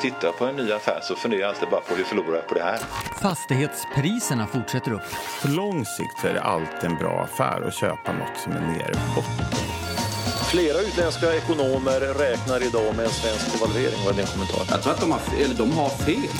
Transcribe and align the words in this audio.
tittar 0.00 0.32
på 0.32 0.44
en 0.44 0.56
ny 0.56 0.72
affär 0.72 1.00
så 1.02 1.16
funderar 1.16 1.40
jag 1.40 1.48
alltid 1.48 1.68
bara 1.68 1.80
på 1.80 1.94
hur 1.94 2.04
förlorar 2.04 2.34
jag 2.34 2.46
på 2.46 2.54
det 2.54 2.62
här? 2.62 2.78
Fastighetspriserna 3.22 4.46
fortsätter 4.46 4.92
upp. 4.92 5.02
På 5.42 5.48
lång 5.48 5.84
sikt 5.84 6.24
är 6.24 6.34
det 6.34 6.42
alltid 6.42 6.90
en 6.90 6.96
bra 6.96 7.22
affär 7.22 7.68
att 7.68 7.74
köpa 7.74 8.12
något 8.12 8.38
som 8.44 8.52
är 8.52 8.60
nere 8.60 8.94
på. 9.14 9.22
Flera 10.50 10.80
utländska 10.80 11.34
ekonomer 11.34 12.00
räknar 12.00 12.62
idag 12.62 12.96
med 12.96 13.04
en 13.04 13.10
svensk 13.10 13.52
devalvering. 13.52 13.98
Vad 14.04 14.12
är 14.14 14.16
din 14.16 14.26
kommentar? 14.26 14.60
Jag 14.70 14.82
tror 14.82 14.92
att 14.92 15.00
de 15.00 15.10
har, 15.12 15.20
eller 15.44 15.54
de 15.54 15.72
har 15.72 15.88
fel. 15.88 16.30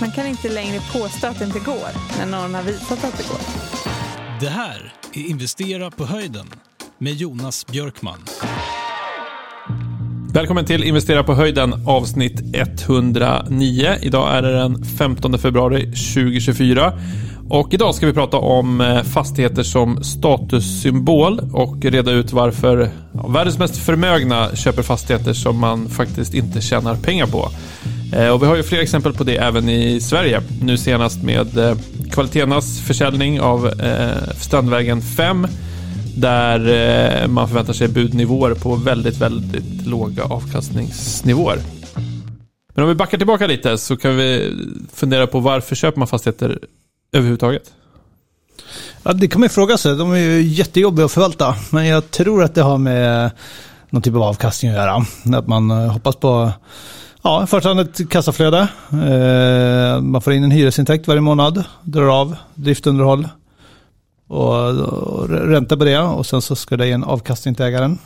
Man 0.00 0.12
kan 0.12 0.26
inte 0.26 0.48
längre 0.48 0.80
påstå 0.92 1.26
att 1.26 1.38
det 1.38 1.44
inte 1.44 1.58
går 1.58 1.88
när 2.18 2.26
någon 2.26 2.54
har 2.54 2.62
visat 2.62 3.04
att 3.04 3.18
det 3.18 3.28
går. 3.28 3.40
Det 4.40 4.48
här 4.48 4.94
är 5.12 5.30
Investera 5.30 5.90
på 5.90 6.04
höjden 6.04 6.46
med 6.98 7.12
Jonas 7.12 7.66
Björkman. 7.66 8.24
Välkommen 10.34 10.64
till 10.64 10.84
Investera 10.84 11.22
på 11.22 11.34
höjden 11.34 11.74
avsnitt 11.86 12.42
109. 12.52 13.96
Idag 14.00 14.36
är 14.36 14.42
det 14.42 14.52
den 14.52 14.84
15 14.84 15.38
februari 15.38 15.80
2024. 15.80 16.92
Och 17.48 17.74
idag 17.74 17.94
ska 17.94 18.06
vi 18.06 18.12
prata 18.12 18.36
om 18.36 18.80
eh, 18.80 19.02
fastigheter 19.02 19.62
som 19.62 20.04
statussymbol 20.04 21.40
och 21.52 21.84
reda 21.84 22.10
ut 22.10 22.32
varför 22.32 22.90
ja, 23.12 23.26
världens 23.28 23.58
mest 23.58 23.76
förmögna 23.76 24.56
köper 24.56 24.82
fastigheter 24.82 25.32
som 25.32 25.58
man 25.58 25.88
faktiskt 25.88 26.34
inte 26.34 26.60
tjänar 26.60 26.96
pengar 26.96 27.26
på. 27.26 27.48
Eh, 28.16 28.28
och 28.28 28.42
vi 28.42 28.46
har 28.46 28.56
ju 28.56 28.62
fler 28.62 28.80
exempel 28.80 29.12
på 29.12 29.24
det 29.24 29.36
även 29.36 29.68
i 29.68 30.00
Sverige. 30.00 30.40
Nu 30.62 30.76
senast 30.76 31.22
med 31.22 31.58
eh, 31.58 31.76
Kvalitenas 32.10 32.80
försäljning 32.80 33.40
av 33.40 33.70
Strandvägen 34.36 35.02
5 35.02 35.46
där 36.16 36.60
eh, 37.22 37.28
man 37.28 37.48
förväntar 37.48 37.72
sig 37.72 37.88
budnivåer 37.88 38.54
på 38.54 38.74
väldigt, 38.74 39.18
väldigt 39.18 39.86
låga 39.86 40.24
avkastningsnivåer. 40.24 41.58
Men 42.74 42.82
om 42.82 42.88
vi 42.88 42.94
backar 42.94 43.18
tillbaka 43.18 43.46
lite 43.46 43.78
så 43.78 43.96
kan 43.96 44.16
vi 44.16 44.56
fundera 44.92 45.26
på 45.26 45.40
varför 45.40 45.74
köper 45.74 45.98
man 45.98 46.08
fastigheter 46.08 46.58
överhuvudtaget? 47.12 47.72
Ja, 49.02 49.12
det 49.12 49.28
kan 49.28 49.40
man 49.40 49.44
ju 49.44 49.48
fråga 49.48 49.78
sig. 49.78 49.96
De 49.96 50.12
är 50.12 50.16
ju 50.16 50.42
jättejobbiga 50.42 51.04
att 51.04 51.12
förvalta. 51.12 51.54
Men 51.70 51.86
jag 51.86 52.10
tror 52.10 52.44
att 52.44 52.54
det 52.54 52.62
har 52.62 52.78
med 52.78 53.30
någon 53.90 54.02
typ 54.02 54.14
av 54.14 54.22
avkastning 54.22 54.70
att 54.70 54.76
göra. 54.76 55.04
Att 55.38 55.46
man 55.46 55.70
eh, 55.70 55.92
hoppas 55.92 56.16
på 56.16 56.52
Ja, 57.24 57.44
i 57.44 57.46
första 57.46 57.68
hand 57.68 57.80
ett 57.80 58.10
kassaflöde. 58.10 58.68
Eh, 58.92 60.00
man 60.00 60.22
får 60.22 60.32
in 60.32 60.44
en 60.44 60.50
hyresintäkt 60.50 61.08
varje 61.08 61.20
månad, 61.20 61.64
drar 61.82 62.20
av 62.20 62.36
driftunderhåll 62.54 63.28
och, 64.32 65.28
ränta 65.28 65.76
på 65.76 65.84
det 65.84 65.98
och 65.98 66.26
sen 66.26 66.42
så 66.42 66.56
ska 66.56 66.76
det 66.76 66.86
ge 66.86 66.92
en 66.92 67.04
avkastning 67.04 67.54
till 67.54 67.64
ägaren. 67.64 67.98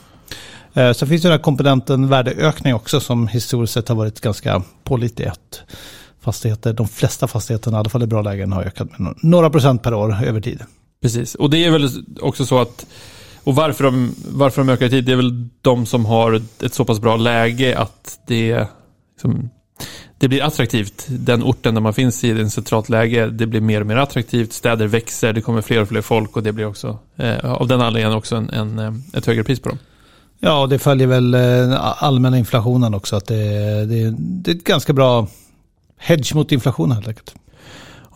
Eh, 0.74 0.92
sen 0.92 1.08
finns 1.08 1.22
det 1.22 1.28
den 1.28 1.38
här 1.38 1.42
komponenten 1.42 2.08
värdeökning 2.08 2.74
också 2.74 3.00
som 3.00 3.28
historiskt 3.28 3.72
sett 3.72 3.88
har 3.88 3.96
varit 3.96 4.20
ganska 4.20 4.62
pålitlig 4.84 5.30
fastigheter, 6.20 6.72
de 6.72 6.88
flesta 6.88 7.26
fastigheterna, 7.26 7.76
i 7.76 7.80
alla 7.80 7.88
fall 7.88 8.02
i 8.02 8.06
bra 8.06 8.22
lägen, 8.22 8.52
har 8.52 8.62
ökat 8.62 8.98
med 8.98 9.14
några 9.22 9.50
procent 9.50 9.82
per 9.82 9.94
år 9.94 10.24
över 10.24 10.40
tid. 10.40 10.62
Precis, 11.02 11.34
och 11.34 11.50
det 11.50 11.64
är 11.64 11.70
väl 11.70 11.88
också 12.20 12.46
så 12.46 12.58
att, 12.58 12.86
och 13.44 13.54
varför 13.54 13.84
de, 13.84 14.14
varför 14.28 14.62
de 14.62 14.68
ökar 14.68 14.86
i 14.86 14.90
tid, 14.90 15.04
det 15.04 15.12
är 15.12 15.16
väl 15.16 15.48
de 15.60 15.86
som 15.86 16.06
har 16.06 16.42
ett 16.64 16.74
så 16.74 16.84
pass 16.84 17.00
bra 17.00 17.16
läge 17.16 17.78
att 17.78 18.18
det, 18.26 18.66
liksom, 19.14 19.50
det 20.18 20.28
blir 20.28 20.42
attraktivt. 20.42 21.06
Den 21.08 21.42
orten 21.42 21.74
där 21.74 21.80
man 21.80 21.94
finns 21.94 22.24
i, 22.24 22.30
ett 22.30 22.52
centralt 22.52 22.88
läge, 22.88 23.26
det 23.26 23.46
blir 23.46 23.60
mer 23.60 23.80
och 23.80 23.86
mer 23.86 23.96
attraktivt. 23.96 24.52
Städer 24.52 24.86
växer, 24.86 25.32
det 25.32 25.40
kommer 25.40 25.62
fler 25.62 25.82
och 25.82 25.88
fler 25.88 26.00
folk 26.00 26.36
och 26.36 26.42
det 26.42 26.52
blir 26.52 26.66
också, 26.66 26.98
eh, 27.16 27.52
av 27.52 27.68
den 27.68 27.80
anledningen 27.80 28.16
också 28.16 28.36
en, 28.36 28.50
en, 28.50 28.78
eh, 28.78 28.94
ett 29.12 29.26
högre 29.26 29.44
pris 29.44 29.60
på 29.60 29.68
dem. 29.68 29.78
Ja, 30.38 30.60
och 30.62 30.68
det 30.68 30.78
följer 30.78 31.06
väl 31.06 31.34
eh, 31.34 32.02
allmänna 32.02 32.38
inflationen 32.38 32.94
också, 32.94 33.16
att 33.16 33.26
det, 33.26 33.84
det, 33.84 34.14
det 34.18 34.50
är 34.50 34.54
ett 34.54 34.64
ganska 34.64 34.92
bra 34.92 35.28
hedge 35.98 36.34
mot 36.34 36.52
inflation 36.52 36.92
helt 36.92 37.08
enkelt. 37.08 37.34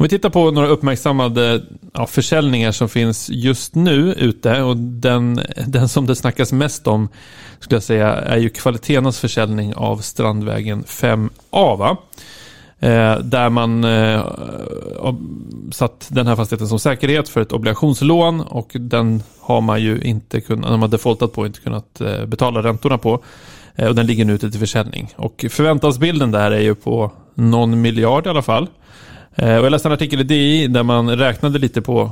Om 0.00 0.04
vi 0.04 0.08
tittar 0.08 0.30
på 0.30 0.50
några 0.50 0.68
uppmärksammade 0.68 1.62
ja, 1.92 2.06
försäljningar 2.06 2.72
som 2.72 2.88
finns 2.88 3.30
just 3.30 3.74
nu 3.74 4.12
ute 4.12 4.62
och 4.62 4.76
den, 4.76 5.40
den 5.66 5.88
som 5.88 6.06
det 6.06 6.16
snackas 6.16 6.52
mest 6.52 6.86
om 6.86 7.08
skulle 7.58 7.76
jag 7.76 7.82
säga 7.82 8.12
är 8.12 8.36
ju 8.36 8.48
Kvalitenas 8.48 9.18
försäljning 9.18 9.74
av 9.74 9.96
Strandvägen 9.98 10.84
A. 11.50 11.76
Va? 11.76 11.96
Eh, 12.82 13.18
där 13.18 13.50
man 13.50 13.84
eh, 13.84 14.24
satt 15.72 16.08
den 16.10 16.26
här 16.26 16.36
fastigheten 16.36 16.68
som 16.68 16.78
säkerhet 16.78 17.28
för 17.28 17.40
ett 17.40 17.52
obligationslån 17.52 18.40
och 18.40 18.70
den 18.74 19.22
har 19.40 19.60
man 19.60 19.82
ju 19.82 20.00
inte 20.00 20.40
kunnat, 20.40 20.70
man 20.70 20.80
har 20.80 20.88
defaultat 20.88 21.32
på, 21.32 21.46
inte 21.46 21.60
kunnat 21.60 22.00
eh, 22.00 22.26
betala 22.26 22.62
räntorna 22.62 22.98
på. 22.98 23.22
Eh, 23.76 23.88
och 23.88 23.94
den 23.94 24.06
ligger 24.06 24.24
nu 24.24 24.32
ute 24.32 24.50
till 24.50 24.60
försäljning. 24.60 25.12
Och 25.16 25.44
förväntansbilden 25.50 26.30
där 26.30 26.50
är 26.50 26.60
ju 26.60 26.74
på 26.74 27.12
någon 27.34 27.80
miljard 27.80 28.26
i 28.26 28.30
alla 28.30 28.42
fall. 28.42 28.66
Eh, 29.34 29.56
och 29.56 29.64
jag 29.64 29.70
läste 29.70 29.88
en 29.88 29.92
artikel 29.92 30.20
i 30.20 30.24
DI 30.24 30.66
där 30.66 30.82
man 30.82 31.16
räknade 31.16 31.58
lite 31.58 31.82
på 31.82 32.10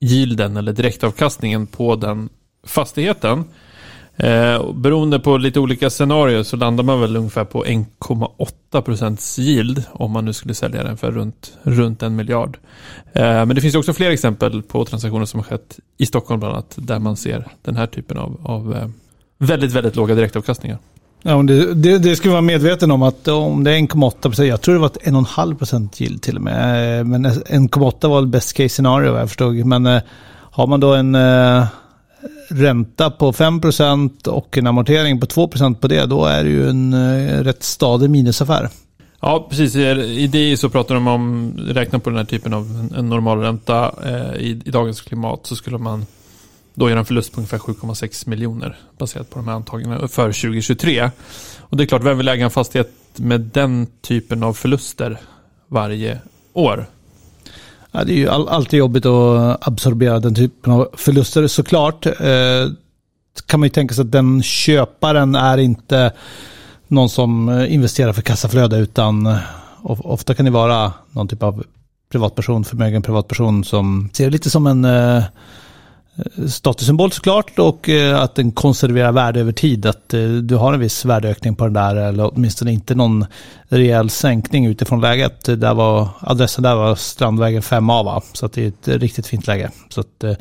yielden 0.00 0.56
eller 0.56 0.72
direktavkastningen 0.72 1.66
på 1.66 1.96
den 1.96 2.28
fastigheten. 2.66 3.44
Eh, 4.18 4.72
beroende 4.72 5.18
på 5.18 5.36
lite 5.36 5.60
olika 5.60 5.90
scenarier 5.90 6.42
så 6.42 6.56
landar 6.56 6.84
man 6.84 7.00
väl 7.00 7.16
ungefär 7.16 7.44
på 7.44 7.64
1,8 7.64 8.80
procents 8.80 9.38
yield 9.38 9.84
om 9.92 10.10
man 10.10 10.24
nu 10.24 10.32
skulle 10.32 10.54
sälja 10.54 10.82
den 10.82 10.96
för 10.96 11.12
runt, 11.12 11.52
runt 11.62 12.02
en 12.02 12.16
miljard. 12.16 12.58
Eh, 13.12 13.22
men 13.22 13.48
det 13.48 13.60
finns 13.60 13.74
också 13.74 13.92
fler 13.92 14.10
exempel 14.10 14.62
på 14.62 14.84
transaktioner 14.84 15.24
som 15.24 15.40
har 15.40 15.44
skett 15.44 15.78
i 15.98 16.06
Stockholm 16.06 16.40
bland 16.40 16.54
annat 16.54 16.74
där 16.76 16.98
man 16.98 17.16
ser 17.16 17.44
den 17.62 17.76
här 17.76 17.86
typen 17.86 18.18
av, 18.18 18.40
av 18.42 18.76
eh, 18.76 18.88
väldigt, 19.38 19.72
väldigt 19.72 19.96
låga 19.96 20.14
direktavkastningar. 20.14 20.78
Ja, 21.22 21.42
det, 21.42 21.74
det, 21.74 21.98
det 21.98 22.16
ska 22.16 22.28
vi 22.28 22.32
vara 22.32 22.42
medveten 22.42 22.90
om 22.90 23.02
att 23.02 23.28
om 23.28 23.64
det 23.64 23.70
är 23.70 23.78
1,8 23.78 24.22
procent, 24.22 24.48
jag 24.48 24.60
tror 24.60 24.74
det 24.74 24.80
var 24.80 24.88
1,5 24.88 25.58
procent 25.58 26.00
yield 26.00 26.22
till 26.22 26.36
och 26.36 26.42
med. 26.42 26.98
Eh, 26.98 27.04
men 27.04 27.26
1,8 27.26 28.08
var 28.08 28.26
best 28.26 28.52
case 28.52 28.68
scenario 28.68 29.12
vad 29.12 29.20
jag 29.20 29.28
förstod. 29.28 29.66
Men 29.66 29.86
eh, 29.86 30.02
har 30.50 30.66
man 30.66 30.80
då 30.80 30.94
en 30.94 31.14
eh, 31.14 31.64
ränta 32.48 33.10
på 33.10 33.32
5 33.32 33.60
och 34.26 34.58
en 34.58 34.66
amortering 34.66 35.20
på 35.20 35.26
2 35.26 35.48
på 35.80 35.88
det, 35.88 36.06
då 36.06 36.24
är 36.24 36.44
det 36.44 36.50
ju 36.50 36.68
en 36.68 36.92
eh, 36.92 37.42
rätt 37.42 37.62
stadig 37.62 38.10
minusaffär. 38.10 38.68
Ja, 39.20 39.46
precis. 39.50 39.76
I 39.76 40.26
det 40.26 40.56
så 40.56 40.68
pratar 40.68 40.94
de 40.94 41.08
om, 41.08 41.52
räkna 41.58 41.98
på 41.98 42.10
den 42.10 42.16
här 42.16 42.24
typen 42.24 42.54
av 42.54 42.90
en 42.96 43.08
normal 43.08 43.40
ränta 43.40 43.92
eh, 44.04 44.36
i, 44.36 44.62
i 44.64 44.70
dagens 44.70 45.00
klimat 45.00 45.46
så 45.46 45.56
skulle 45.56 45.78
man 45.78 46.06
då 46.74 46.90
göra 46.90 46.98
en 46.98 47.04
förlust 47.04 47.32
på 47.32 47.40
ungefär 47.40 47.58
7,6 47.58 48.28
miljoner 48.28 48.76
baserat 48.98 49.30
på 49.30 49.38
de 49.38 49.48
här 49.48 49.54
antagandena 49.54 50.08
för 50.08 50.26
2023. 50.26 51.10
Och 51.58 51.76
det 51.76 51.84
är 51.84 51.86
klart, 51.86 52.04
vem 52.04 52.18
vill 52.18 52.28
äga 52.28 52.44
en 52.44 52.50
fastighet 52.50 52.92
med 53.16 53.40
den 53.40 53.86
typen 54.00 54.42
av 54.42 54.52
förluster 54.52 55.20
varje 55.68 56.18
år? 56.52 56.86
Ja, 57.92 58.04
det 58.04 58.12
är 58.12 58.16
ju 58.16 58.28
alltid 58.28 58.78
jobbigt 58.78 59.06
att 59.06 59.68
absorbera 59.68 60.20
den 60.20 60.34
typen 60.34 60.72
av 60.72 60.88
förluster 60.92 61.46
såklart. 61.46 62.06
Eh, 62.06 62.70
kan 63.46 63.60
man 63.60 63.66
ju 63.66 63.70
tänka 63.70 63.94
sig 63.94 64.02
att 64.02 64.12
den 64.12 64.42
köparen 64.42 65.34
är 65.34 65.58
inte 65.58 66.12
någon 66.88 67.08
som 67.08 67.48
eh, 67.48 67.74
investerar 67.74 68.12
för 68.12 68.22
kassaflöde 68.22 68.76
utan 68.76 69.26
eh, 69.26 69.38
ofta 69.82 70.34
kan 70.34 70.44
det 70.44 70.50
vara 70.50 70.92
någon 71.10 71.28
typ 71.28 71.42
av 71.42 71.64
privatperson, 72.12 72.64
förmögen 72.64 73.02
privatperson 73.02 73.64
som 73.64 74.10
ser 74.12 74.24
det 74.24 74.30
lite 74.30 74.50
som 74.50 74.66
en 74.66 74.84
eh, 74.84 75.24
statussymbol 76.48 77.12
såklart 77.12 77.58
och 77.58 77.88
eh, 77.88 78.22
att 78.22 78.34
den 78.34 78.52
konserverar 78.52 79.12
värde 79.12 79.40
över 79.40 79.52
tid. 79.52 79.86
Att 79.86 80.14
eh, 80.14 80.28
du 80.28 80.56
har 80.56 80.72
en 80.72 80.80
viss 80.80 81.04
värdeökning 81.04 81.54
på 81.54 81.64
den 81.64 81.72
där 81.72 81.96
eller 81.96 82.30
åtminstone 82.34 82.72
inte 82.72 82.94
någon 82.94 83.26
rejäl 83.68 84.10
sänkning 84.10 84.66
utifrån 84.66 85.00
läget. 85.00 85.44
Där 85.44 85.74
var, 85.74 86.08
adressen 86.20 86.62
där 86.62 86.74
var 86.74 86.94
Strandvägen 86.94 87.62
5A 87.62 88.04
va? 88.04 88.22
Så 88.32 88.46
att 88.46 88.52
det 88.52 88.64
är 88.64 88.68
ett 88.68 89.02
riktigt 89.02 89.26
fint 89.26 89.46
läge. 89.46 89.70
Så 89.88 90.00
att 90.00 90.24
eh, 90.24 90.32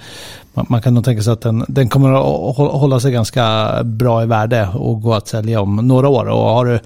man, 0.54 0.66
man 0.70 0.82
kan 0.82 0.94
nog 0.94 1.06
tänka 1.06 1.24
sig 1.24 1.34
att 1.34 1.42
den, 1.42 1.66
den 1.68 1.90
kommer 1.90 2.10
att 2.50 2.58
hålla 2.58 3.00
sig 3.00 3.12
ganska 3.12 3.70
bra 3.84 4.24
i 4.24 4.26
värde 4.26 4.70
och 4.74 5.02
gå 5.02 5.14
att 5.14 5.28
sälja 5.28 5.62
om 5.62 5.76
några 5.76 6.08
år. 6.08 6.26
Och 6.26 6.42
har 6.42 6.66
du 6.66 6.80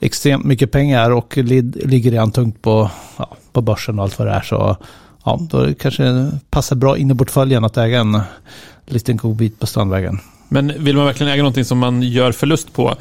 extremt 0.00 0.44
mycket 0.44 0.70
pengar 0.70 1.10
och 1.10 1.36
ligger 1.36 2.10
redan 2.10 2.32
tungt 2.32 2.62
på, 2.62 2.90
ja, 3.16 3.36
på 3.52 3.60
börsen 3.60 3.98
och 3.98 4.04
allt 4.04 4.18
vad 4.18 4.28
det 4.28 4.34
är 4.34 4.40
så 4.40 4.76
ja, 5.24 5.40
då 5.50 5.74
kanske 5.74 6.02
det 6.02 6.40
passar 6.50 6.76
bra 6.76 6.98
in 6.98 7.10
i 7.10 7.14
portföljen 7.14 7.64
att 7.64 7.76
äga 7.76 8.00
en 8.00 8.20
liten 8.86 9.16
god 9.16 9.36
bit 9.36 9.58
på 9.58 9.66
Strandvägen. 9.66 10.18
Men 10.48 10.84
vill 10.84 10.96
man 10.96 11.06
verkligen 11.06 11.32
äga 11.32 11.42
någonting 11.42 11.64
som 11.64 11.78
man 11.78 12.02
gör 12.02 12.32
förlust 12.32 12.72
på? 12.72 12.94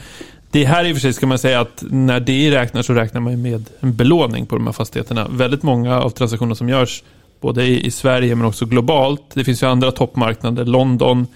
Det 0.51 0.65
här 0.65 0.85
i 0.85 0.91
och 0.91 0.95
för 0.95 1.01
sig 1.01 1.13
ska 1.13 1.27
man 1.27 1.39
säga 1.39 1.59
att 1.59 1.83
när 1.89 2.19
det 2.19 2.51
räknar 2.51 2.81
så 2.81 2.93
räknar 2.93 3.21
man 3.21 3.41
med 3.41 3.69
en 3.79 3.95
belåning 3.95 4.45
på 4.45 4.55
de 4.55 4.65
här 4.65 4.73
fastigheterna. 4.73 5.27
Väldigt 5.31 5.63
många 5.63 6.01
av 6.01 6.09
transaktionerna 6.09 6.55
som 6.55 6.69
görs 6.69 7.03
både 7.41 7.65
i, 7.67 7.91
Sverige 7.91 8.35
men 8.35 8.45
också 8.47 8.65
globalt. 8.65 9.21
Det 9.33 9.43
finns 9.43 9.63
ju 9.63 9.67
andra 9.67 9.91
toppmarknader, 9.91 10.65
London, 10.65 11.27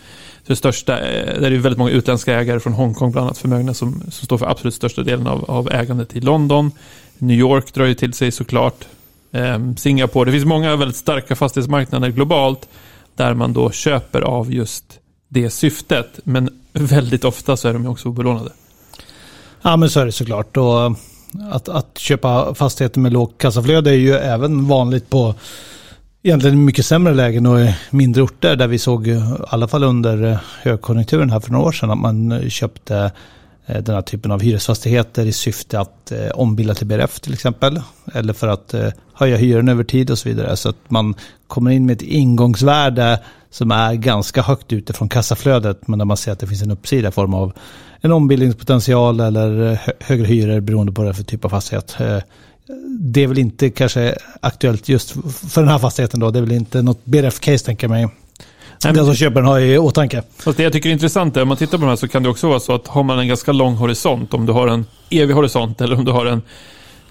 det 0.48 0.56
största, 0.56 1.00
eh, 1.00 1.40
där 1.42 1.50
det 1.50 1.56
är 1.56 1.60
väldigt 1.60 1.78
många 1.78 1.92
utländska 1.92 2.40
ägare 2.40 2.60
från 2.60 2.74
Hongkong 2.74 3.12
bland 3.12 3.26
annat 3.26 3.38
förmögna 3.38 3.74
som, 3.74 4.02
som 4.02 4.26
står 4.26 4.38
för 4.38 4.46
absolut 4.46 4.74
största 4.74 5.04
delen 5.04 5.28
av, 5.28 5.46
av 5.52 5.72
ägandet 5.72 6.16
i 6.16 6.22
London. 6.22 6.72
New 7.18 7.38
York 7.38 7.74
drar 7.74 7.86
ju 7.86 7.94
till 7.94 8.14
sig 8.14 8.32
såklart 8.32 8.86
Ehm, 9.36 9.78
Singapore. 9.78 10.26
Det 10.26 10.32
finns 10.32 10.46
många 10.46 10.76
väldigt 10.76 10.98
starka 10.98 11.36
fastighetsmarknader 11.36 12.10
globalt 12.10 12.70
där 13.16 13.34
man 13.34 13.54
då 13.54 13.72
köper 13.72 14.22
av 14.22 14.54
just 14.54 15.00
det 15.28 15.50
syftet. 15.50 16.20
Men 16.24 16.50
väldigt 16.74 17.26
ofta 17.26 17.58
så 17.58 17.68
är 17.68 17.74
de 17.74 17.88
också 17.88 18.10
obelånade. 18.10 18.52
Ja 19.62 19.78
men 19.78 19.90
så 19.90 20.00
är 20.00 20.06
det 20.06 20.12
såklart. 20.12 20.58
Och 20.58 20.86
att, 21.52 21.70
att 21.70 21.98
köpa 21.98 22.56
fastigheter 22.56 23.00
med 23.00 23.14
lågt 23.14 23.38
kassaflöde 23.38 23.90
är 23.90 23.98
ju 23.98 24.14
även 24.14 24.68
vanligt 24.68 25.10
på 25.10 25.36
egentligen 26.24 26.66
mycket 26.66 26.86
sämre 26.86 27.14
lägen 27.14 27.46
och 27.46 27.60
mindre 27.90 28.22
orter 28.22 28.56
där 28.56 28.68
vi 28.68 28.80
såg, 28.80 29.08
i 29.08 29.22
alla 29.48 29.68
fall 29.68 29.84
under 29.84 30.32
eh, 30.32 30.38
högkonjunkturen 30.62 31.30
här 31.30 31.40
för 31.40 31.52
några 31.52 31.66
år 31.66 31.72
sedan, 31.72 31.92
att 31.92 31.98
man 31.98 32.32
eh, 32.32 32.50
köpte 32.50 33.12
eh, 33.66 33.82
den 33.82 33.96
här 33.96 34.02
typen 34.02 34.32
av 34.32 34.42
hyresfastigheter 34.42 35.26
i 35.26 35.32
syfte 35.32 35.80
att 35.80 36.12
ombilda 36.34 36.74
till 36.74 36.88
BRF 36.88 37.20
till 37.20 37.34
exempel. 37.34 37.82
Eller 38.16 38.34
för 38.34 38.48
att 38.48 38.74
eh, 38.74 38.90
höja 39.14 39.38
hyran 39.38 39.70
över 39.70 39.84
tid 39.84 40.12
och 40.12 40.18
så 40.18 40.30
vidare. 40.30 40.56
Så 40.56 40.70
att 40.70 40.78
man 40.88 41.16
kommer 41.48 41.72
in 41.72 41.86
med 41.86 41.94
ett 41.94 42.02
ingångsvärde 42.02 43.20
som 43.50 43.72
är 43.72 43.94
ganska 43.94 44.42
högt 44.42 44.74
utifrån 44.74 45.10
kassaflödet. 45.10 45.88
Men 45.88 46.00
där 46.00 46.06
man 46.06 46.18
ser 46.18 46.32
att 46.32 46.40
det 46.40 46.48
finns 46.48 46.62
en 46.62 46.72
uppsida 46.72 47.10
i 47.10 47.12
form 47.12 47.34
av 47.34 47.54
en 48.02 48.12
ombildningspotential 48.12 49.20
eller 49.20 49.76
hö 49.76 49.92
högre 50.00 50.26
hyror 50.26 50.60
beroende 50.60 50.92
på 50.92 51.04
det 51.04 51.14
för 51.14 51.24
typ 51.24 51.46
av 51.46 51.50
fastighet. 51.50 51.96
Eh, 52.00 52.18
det 53.00 53.24
är 53.24 53.28
väl 53.28 53.38
inte 53.38 53.70
kanske 53.70 54.16
aktuellt 54.42 54.90
just 54.90 55.12
för 55.52 55.62
den 55.62 55.70
här 55.70 55.80
fastigheten 55.80 56.20
då. 56.20 56.32
Det 56.32 56.40
är 56.40 56.42
väl 56.42 56.52
inte 56.52 56.82
något 56.82 57.06
BRF-case 57.06 57.66
tänker 57.66 57.84
jag 57.84 57.92
mig. 57.92 58.08
Nej, 58.84 58.94
den 58.94 59.06
som 59.06 59.16
köper 59.16 59.36
den 59.36 59.46
har 59.46 59.60
i 59.60 59.78
åtanke. 59.78 60.24
Fast 60.38 60.58
det 60.58 60.64
jag 60.64 60.74
tycker 60.74 60.90
är 60.90 60.94
intressant 60.94 61.38
är, 61.38 61.42
om 61.42 61.48
man 61.48 61.58
tittar 61.58 61.78
på 61.78 61.84
de 61.84 61.90
här 61.90 61.96
så 61.96 62.08
kan 62.08 62.24
det 62.24 62.30
också 62.30 62.48
vara 62.48 62.60
så 62.60 62.76
att 62.76 62.88
har 62.88 63.04
man 63.04 63.20
en 63.20 63.28
ganska 63.28 63.52
lång 63.52 63.76
horisont, 63.76 64.34
om 64.34 64.46
du 64.46 64.54
har 64.54 64.68
en 64.68 64.86
evig 65.10 65.34
horisont 65.34 65.82
eller 65.82 65.96
om 65.98 66.06
du 66.06 66.12
har 66.12 66.26
en 66.26 66.42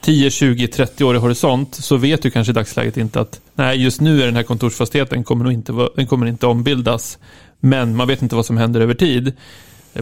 10, 0.04 0.30
20, 0.30 0.68
30 0.68 1.04
år 1.04 1.14
i 1.14 1.18
horisont 1.18 1.74
så 1.74 1.96
vet 1.96 2.22
du 2.22 2.30
kanske 2.30 2.50
i 2.50 2.54
dagsläget 2.54 2.96
inte 2.96 3.20
att 3.20 3.40
nej, 3.54 3.82
just 3.82 4.00
nu 4.00 4.22
är 4.22 4.26
den 4.26 4.36
här 4.36 4.42
kontorsfastigheten 4.42 5.24
kommer 5.24 5.44
nog 5.44 5.52
inte, 5.52 5.88
den 5.96 6.06
kommer 6.06 6.26
inte 6.26 6.46
ombildas. 6.46 7.18
Men 7.60 7.96
man 7.96 8.08
vet 8.08 8.22
inte 8.22 8.36
vad 8.36 8.46
som 8.46 8.56
händer 8.56 8.80
över 8.80 8.94
tid. 8.94 9.32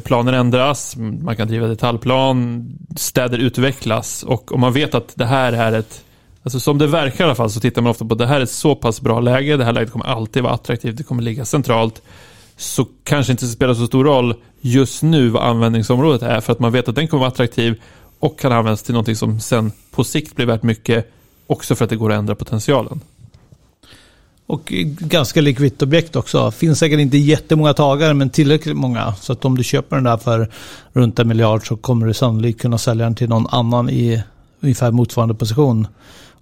Planer 0.05 0.33
ändras, 0.33 0.97
man 0.97 1.37
kan 1.37 1.49
driva 1.49 1.67
detaljplan, 1.67 2.69
städer 2.97 3.39
utvecklas 3.39 4.23
och 4.23 4.53
om 4.53 4.61
man 4.61 4.73
vet 4.73 4.95
att 4.95 5.13
det 5.15 5.27
här 5.27 5.53
är 5.53 5.73
ett 5.73 6.05
Alltså 6.45 6.61
som 6.61 6.79
det 6.79 6.87
verkar 6.87 7.25
i 7.25 7.27
alla 7.27 7.35
fall 7.35 7.51
så 7.51 7.61
tittar 7.61 7.83
man 7.83 7.91
ofta 7.91 8.05
på 8.05 8.13
att 8.15 8.19
det 8.19 8.27
här 8.27 8.37
är 8.37 8.45
ett 8.45 8.51
så 8.51 8.75
pass 8.75 9.01
bra 9.01 9.21
läge, 9.21 9.57
det 9.57 9.65
här 9.65 9.73
läget 9.73 9.91
kommer 9.91 10.07
alltid 10.07 10.43
vara 10.43 10.55
attraktivt, 10.55 10.97
det 10.97 11.03
kommer 11.03 11.23
ligga 11.23 11.45
centralt. 11.45 12.03
Så 12.57 12.87
kanske 13.05 13.33
inte 13.33 13.47
spelar 13.47 13.75
så 13.75 13.87
stor 13.87 14.05
roll 14.05 14.35
just 14.61 15.03
nu 15.03 15.29
vad 15.29 15.43
användningsområdet 15.43 16.23
är 16.23 16.41
för 16.41 16.53
att 16.53 16.59
man 16.59 16.73
vet 16.73 16.89
att 16.89 16.95
den 16.95 17.09
kommer 17.09 17.21
vara 17.21 17.29
attraktiv 17.29 17.81
och 18.23 18.39
kan 18.39 18.53
användas 18.53 18.83
till 18.83 18.95
någonting 18.95 19.17
som 19.17 19.41
sen 19.41 19.73
på 19.91 20.05
sikt 20.05 20.37
blir 20.37 20.47
värt 20.47 20.63
mycket 20.63 21.13
också 21.47 21.75
för 21.75 21.85
att 21.85 21.91
det 21.91 21.97
går 21.97 22.13
att 22.13 22.19
ändra 22.19 22.35
potentialen. 22.35 23.01
Och 24.47 24.73
ganska 24.99 25.41
likvitt 25.41 25.83
objekt 25.83 26.17
också. 26.17 26.51
Finns 26.51 26.79
säkert 26.79 27.01
inte 27.01 27.17
jättemånga 27.17 27.75
tagare 27.75 28.15
men 28.15 28.31
tillräckligt 28.31 28.77
många. 28.77 29.15
Så 29.15 29.33
att 29.33 29.45
om 29.45 29.57
du 29.57 29.65
köper 29.65 29.97
den 29.97 30.05
där 30.05 30.17
för 30.17 30.51
runt 30.93 31.19
en 31.19 31.29
miljard 31.29 31.69
så 31.69 31.77
kommer 31.77 32.07
du 32.07 32.15
sannolikt 32.15 32.61
kunna 32.61 32.79
sälja 32.79 33.05
den 33.05 33.15
till 33.15 33.29
någon 33.29 33.47
annan 33.51 33.91
i 33.91 34.23
ungefär 34.61 34.91
motsvarande 34.91 35.35
position 35.35 35.87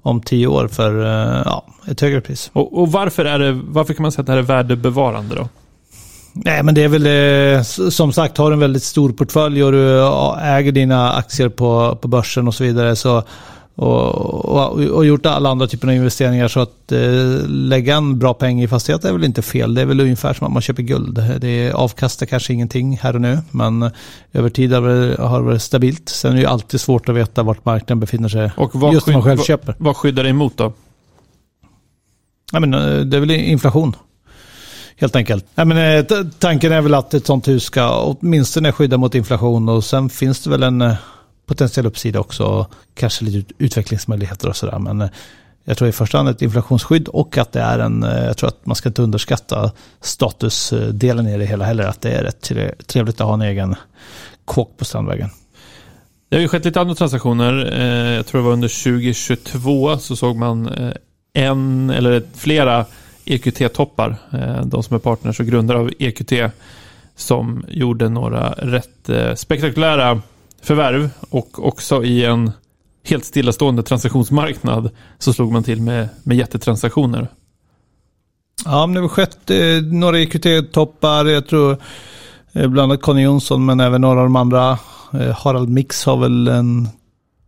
om 0.03 0.21
tio 0.21 0.47
år 0.47 0.69
för 0.69 1.05
eh, 1.05 1.43
ja, 1.44 1.67
ett 1.88 2.00
högre 2.00 2.21
pris. 2.21 2.50
Och, 2.53 2.79
och, 2.79 2.93
varför, 2.93 3.25
är 3.25 3.38
det, 3.38 3.53
varför 3.53 3.94
kan 3.94 4.03
man 4.03 4.12
säga 4.12 4.21
att 4.21 4.26
det 4.26 4.33
här 4.33 4.38
är 4.38 4.43
värdebevarande 4.43 5.35
då? 5.35 5.49
Nej, 6.32 6.62
men 6.62 6.75
det 6.75 6.82
är 6.82 6.88
väl 6.88 7.56
eh, 7.56 7.62
som 7.91 8.12
sagt, 8.12 8.37
har 8.37 8.50
du 8.50 8.55
en 8.55 8.61
väldigt 8.61 8.82
stor 8.82 9.12
portfölj 9.12 9.65
och 9.65 9.73
du 9.73 10.06
äger 10.41 10.73
dina 10.73 11.12
aktier 11.12 11.49
på, 11.49 11.99
på 12.00 12.09
börsen 12.09 12.49
och 12.49 12.55
så 12.55 12.65
vidare 12.65 12.97
så 12.97 13.23
och, 13.81 14.15
och, 14.44 14.79
och, 14.79 15.06
gjort 15.06 15.27
alla 15.27 15.50
andra 15.50 15.67
typer 15.67 15.88
av 15.88 15.94
investeringar 15.94 16.49
så 16.49 16.61
att 16.61 16.93
eh, 16.93 17.49
lägga 17.49 17.97
en 17.97 18.19
bra 18.19 18.35
peng 18.35 18.62
i 18.62 18.69
fastighet 18.69 19.05
är 19.05 19.12
väl 19.12 19.25
inte 19.25 19.43
fel. 19.43 19.75
Det 19.75 19.81
är 19.81 19.87
väl 19.87 20.00
ungefär 20.00 20.35
som 20.35 20.47
att 20.47 20.53
man 20.53 20.62
köper 20.62 20.82
guld. 20.82 21.25
Det 21.41 21.73
avkastar 21.73 22.27
kanske 22.27 22.53
ingenting 22.53 22.99
här 23.03 23.15
och 23.15 23.21
nu 23.21 23.38
men 23.50 23.91
över 24.33 24.50
tid 24.50 24.73
har 24.73 24.83
det, 24.83 25.23
har 25.23 25.38
det 25.38 25.44
varit 25.44 25.62
stabilt. 25.62 26.09
Sen 26.09 26.31
är 26.31 26.35
det 26.35 26.41
ju 26.41 26.47
alltid 26.47 26.81
svårt 26.81 27.09
att 27.09 27.15
veta 27.15 27.43
vart 27.43 27.65
marknaden 27.65 28.00
befinner 28.00 28.29
sig 28.29 28.50
och 28.56 28.71
vad 28.75 28.94
just 28.94 29.06
när 29.06 29.15
man 29.15 29.23
själv 29.23 29.38
vad, 29.38 29.47
köper. 29.47 29.75
Vad 29.79 29.97
skyddar 29.97 30.23
det 30.23 30.31
emot 30.31 30.56
då? 30.56 30.73
Ja, 32.53 32.61
men, 32.61 32.75
eh, 32.75 33.00
det 33.00 33.17
är 33.17 33.21
väl 33.21 33.31
inflation. 33.31 33.97
Helt 35.00 35.17
enkelt. 35.17 35.47
Ja, 35.55 35.64
men, 35.64 35.99
eh, 35.99 36.25
tanken 36.38 36.73
är 36.73 36.81
väl 36.81 36.94
att 36.94 37.14
ett 37.14 37.26
sånt 37.26 37.49
hus 37.49 37.62
ska 37.62 38.00
åtminstone 38.02 38.73
skydda 38.73 38.97
mot 38.97 39.14
inflation 39.14 39.69
och 39.69 39.85
sen 39.85 40.11
finns 40.11 40.41
det 40.41 40.50
väl 40.50 40.62
en 40.62 40.81
eh, 40.81 40.94
potentiell 41.47 41.87
uppsida 41.87 42.20
också. 42.20 42.67
Kanske 42.94 43.25
lite 43.25 43.55
utvecklingsmöjligheter 43.58 44.49
och 44.49 44.56
sådär. 44.56 44.79
Men 44.79 45.00
eh, 45.00 45.08
jag 45.64 45.79
tror 45.79 45.88
i 45.88 45.93
första 45.93 46.19
hand 46.19 46.29
ett 46.29 46.43
inflationsskydd 46.43 47.08
och 47.08 47.38
att 47.38 47.52
det 47.52 47.61
är 47.61 47.79
en, 47.79 48.02
jag 48.02 48.37
tror 48.37 48.49
att 48.49 48.67
man 48.67 48.76
ska 48.76 48.88
inte 48.88 49.02
underskatta 49.02 49.73
statusdelen 50.00 51.26
i 51.26 51.38
det 51.38 51.47
hela 51.47 51.64
heller. 51.64 51.85
Att 51.85 52.00
det 52.00 52.11
är 52.11 52.23
rätt 52.23 52.50
trevligt 52.87 53.20
att 53.20 53.26
ha 53.26 53.35
en 53.35 53.43
egen 53.43 53.75
kåk 54.44 54.76
på 54.76 54.85
Strandvägen. 54.85 55.31
Det 56.29 56.37
har 56.37 56.41
ju 56.41 56.49
skett 56.49 56.64
lite 56.64 56.81
andra 56.81 56.94
transaktioner. 56.94 57.52
Jag 58.17 58.26
tror 58.26 58.41
det 58.41 58.44
var 58.44 58.52
under 58.52 58.85
2022 58.85 59.99
så 59.99 60.17
såg 60.17 60.37
man 60.37 60.70
en 61.32 61.91
eller 61.91 62.23
flera 62.35 62.87
EQT-toppar. 63.25 64.17
Eh, 64.32 64.64
de 64.67 64.82
som 64.82 64.96
är 64.96 65.00
partners 65.00 65.40
och 65.40 65.46
grundare 65.46 65.78
av 65.78 65.90
EQT 65.99 66.32
som 67.17 67.64
gjorde 67.69 68.08
några 68.08 68.50
rätt 68.50 69.08
eh, 69.08 69.34
spektakulära 69.34 70.22
förvärv 70.62 71.11
och 71.31 71.67
också 71.67 72.05
i 72.05 72.25
en 72.25 72.50
helt 73.05 73.25
stillastående 73.25 73.82
transaktionsmarknad 73.82 74.90
så 75.19 75.32
slog 75.32 75.52
man 75.52 75.62
till 75.62 75.82
med, 75.82 76.08
med 76.22 76.37
jättetransaktioner. 76.37 77.28
Ja, 78.64 78.87
men 78.87 78.94
det 78.94 79.00
har 79.00 79.08
skett 79.08 79.50
eh, 79.50 79.82
några 79.93 80.19
EQT-toppar. 80.19 81.25
Jag 81.25 81.46
tror 81.46 81.76
eh, 82.52 82.69
bland 82.69 82.93
annat 82.93 83.02
Conny 83.02 83.23
Jonsson 83.23 83.66
men 83.66 83.81
även 83.81 84.00
några 84.00 84.20
av 84.20 84.26
de 84.26 84.37
andra. 84.37 84.78
Eh, 85.12 85.37
Harald 85.37 85.69
Mix 85.69 86.05
har 86.05 86.16
väl 86.16 86.49
en 86.49 86.88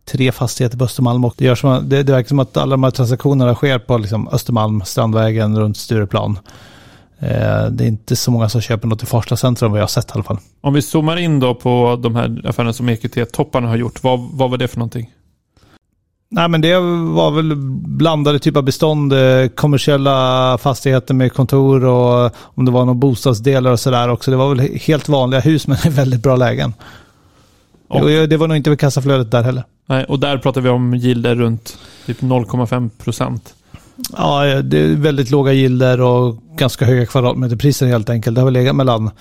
tre 0.05 0.31
fastigheter 0.31 0.77
på 0.77 0.83
Östermalm 0.83 1.25
och 1.25 1.35
det, 1.37 1.45
gör 1.45 1.55
som, 1.55 1.89
det, 1.89 2.03
det 2.03 2.11
verkar 2.11 2.27
som 2.27 2.39
att 2.39 2.57
alla 2.57 2.71
de 2.71 2.83
här 2.83 2.91
transaktionerna 2.91 3.55
sker 3.55 3.79
på 3.79 3.97
liksom 3.97 4.27
Östermalm, 4.27 4.81
Strandvägen, 4.85 5.59
runt 5.59 5.77
Stureplan. 5.77 6.39
Eh, 7.19 7.65
det 7.71 7.83
är 7.83 7.87
inte 7.87 8.15
så 8.15 8.31
många 8.31 8.49
som 8.49 8.61
köper 8.61 8.87
något 8.87 9.03
i 9.03 9.05
Farsta 9.05 9.35
centrum 9.35 9.71
vad 9.71 9.79
jag 9.79 9.83
har 9.83 9.87
sett 9.87 10.09
i 10.09 10.13
alla 10.13 10.23
fall. 10.23 10.37
Om 10.61 10.73
vi 10.73 10.81
zoomar 10.81 11.17
in 11.17 11.39
då 11.39 11.55
på 11.55 11.99
de 12.03 12.15
här 12.15 12.41
affärerna 12.45 12.73
som 12.73 12.89
EQT-topparna 12.89 13.67
har 13.67 13.75
gjort, 13.75 14.03
vad, 14.03 14.19
vad 14.19 14.49
var 14.49 14.57
det 14.57 14.67
för 14.67 14.77
någonting? 14.77 15.09
Nej 16.29 16.47
men 16.47 16.61
det 16.61 16.79
var 17.13 17.31
väl 17.31 17.55
blandade 17.85 18.39
typer 18.39 18.59
av 18.59 18.63
bestånd, 18.63 19.13
eh, 19.13 19.47
kommersiella 19.47 20.57
fastigheter 20.57 21.13
med 21.13 21.33
kontor 21.33 21.85
och 21.85 22.31
om 22.37 22.65
det 22.65 22.71
var 22.71 22.85
några 22.85 22.93
bostadsdelar 22.93 23.71
och 23.71 23.79
sådär 23.79 24.09
också. 24.09 24.31
Det 24.31 24.37
var 24.37 24.55
väl 24.55 24.79
helt 24.79 25.09
vanliga 25.09 25.41
hus 25.41 25.67
men 25.67 25.77
i 25.85 25.89
väldigt 25.89 26.23
bra 26.23 26.35
lägen. 26.35 26.73
Och, 27.87 28.09
det 28.09 28.37
var 28.37 28.47
nog 28.47 28.57
inte 28.57 28.69
vid 28.69 28.79
kassaflödet 28.79 29.31
där 29.31 29.43
heller. 29.43 29.63
Nej, 29.85 30.03
och 30.03 30.19
där 30.19 30.37
pratar 30.37 30.61
vi 30.61 30.69
om 30.69 30.93
gilder 30.93 31.35
runt 31.35 31.77
typ 32.05 32.21
0,5 32.21 32.89
procent. 32.89 33.55
Ja, 34.17 34.61
det 34.61 34.77
är 34.77 34.95
väldigt 34.95 35.29
låga 35.29 35.53
gilder 35.53 36.01
och 36.01 36.37
ganska 36.57 36.85
höga 36.85 37.05
kvadratmeterpriser 37.05 37.87
helt 37.87 38.09
enkelt. 38.09 38.35
Det 38.35 38.41
har 38.41 38.45
väl 38.45 38.53
legat 38.53 38.75
mellan 38.75 39.11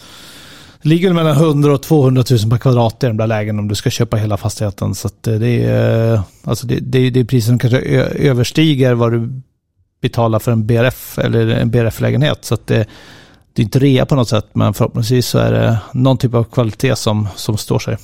det 0.82 0.88
ligger 0.88 1.12
mellan 1.12 1.36
100 1.36 1.72
och 1.72 1.82
200 1.82 2.24
000 2.30 2.50
per 2.50 2.58
kvadrat 2.58 3.04
i 3.04 3.06
de 3.06 3.16
där 3.16 3.26
lägen 3.26 3.58
om 3.58 3.68
du 3.68 3.74
ska 3.74 3.90
köpa 3.90 4.16
hela 4.16 4.36
fastigheten. 4.36 4.94
Så 4.94 5.08
det 5.20 5.64
är, 5.64 6.20
alltså 6.44 6.66
det, 6.66 6.78
det, 6.80 7.10
det 7.10 7.20
är 7.20 7.24
priser 7.24 7.48
som 7.48 7.58
kanske 7.58 7.78
överstiger 7.78 8.94
vad 8.94 9.12
du 9.12 9.42
betalar 10.02 10.38
för 10.38 10.52
en 10.52 10.66
BRF 10.66 11.18
eller 11.18 11.46
en 11.48 11.70
BRF-lägenhet. 11.70 12.44
Så 12.44 12.56
det, 12.64 12.86
det 13.52 13.62
är 13.62 13.64
inte 13.64 13.78
rea 13.78 14.06
på 14.06 14.14
något 14.14 14.28
sätt, 14.28 14.46
men 14.52 14.74
förhoppningsvis 14.74 15.26
så 15.26 15.38
är 15.38 15.52
det 15.52 15.78
någon 15.92 16.18
typ 16.18 16.34
av 16.34 16.44
kvalitet 16.44 16.96
som, 16.96 17.28
som 17.36 17.56
står 17.56 17.78
sig. 17.78 17.96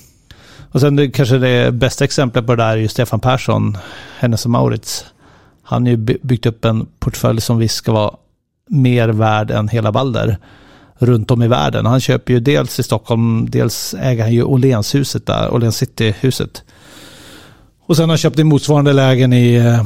Och 0.73 0.81
sen 0.81 0.97
det, 0.97 1.11
kanske 1.11 1.39
det 1.39 1.73
bästa 1.73 2.05
exemplet 2.05 2.47
på 2.47 2.55
det 2.55 2.63
där 2.63 2.71
är 2.71 2.77
ju 2.77 2.89
Stefan 2.89 3.21
Persson, 3.21 3.79
Hennes 4.19 4.45
och 4.45 4.51
Maurits. 4.51 5.05
Han 5.63 5.83
har 5.83 5.91
ju 5.91 5.97
byggt 5.97 6.47
upp 6.47 6.65
en 6.65 6.87
portfölj 6.99 7.41
som 7.41 7.59
visst 7.59 7.75
ska 7.75 7.93
vara 7.93 8.15
mer 8.69 9.09
värd 9.09 9.51
än 9.51 9.69
hela 9.69 9.93
Balder 9.93 10.39
runt 10.99 11.31
om 11.31 11.43
i 11.43 11.49
världen. 11.49 11.87
Han 11.87 12.01
köper 12.01 12.33
ju 12.33 12.41
dels 12.41 12.79
i 12.79 12.83
Stockholm, 12.83 13.51
dels 13.51 13.95
äger 13.99 14.23
han 14.23 14.33
ju 14.33 14.43
Åhlénshuset 14.43 15.27
där, 15.27 15.55
Åhléns 15.55 15.77
City-huset. 15.77 16.63
Och 17.87 17.97
sen 17.97 18.03
har 18.03 18.09
han 18.09 18.19
köpt 18.19 18.39
i 18.39 18.45
motsvarande 18.45 18.93
lägen 18.93 19.33
i, 19.33 19.55
eh, 19.55 19.85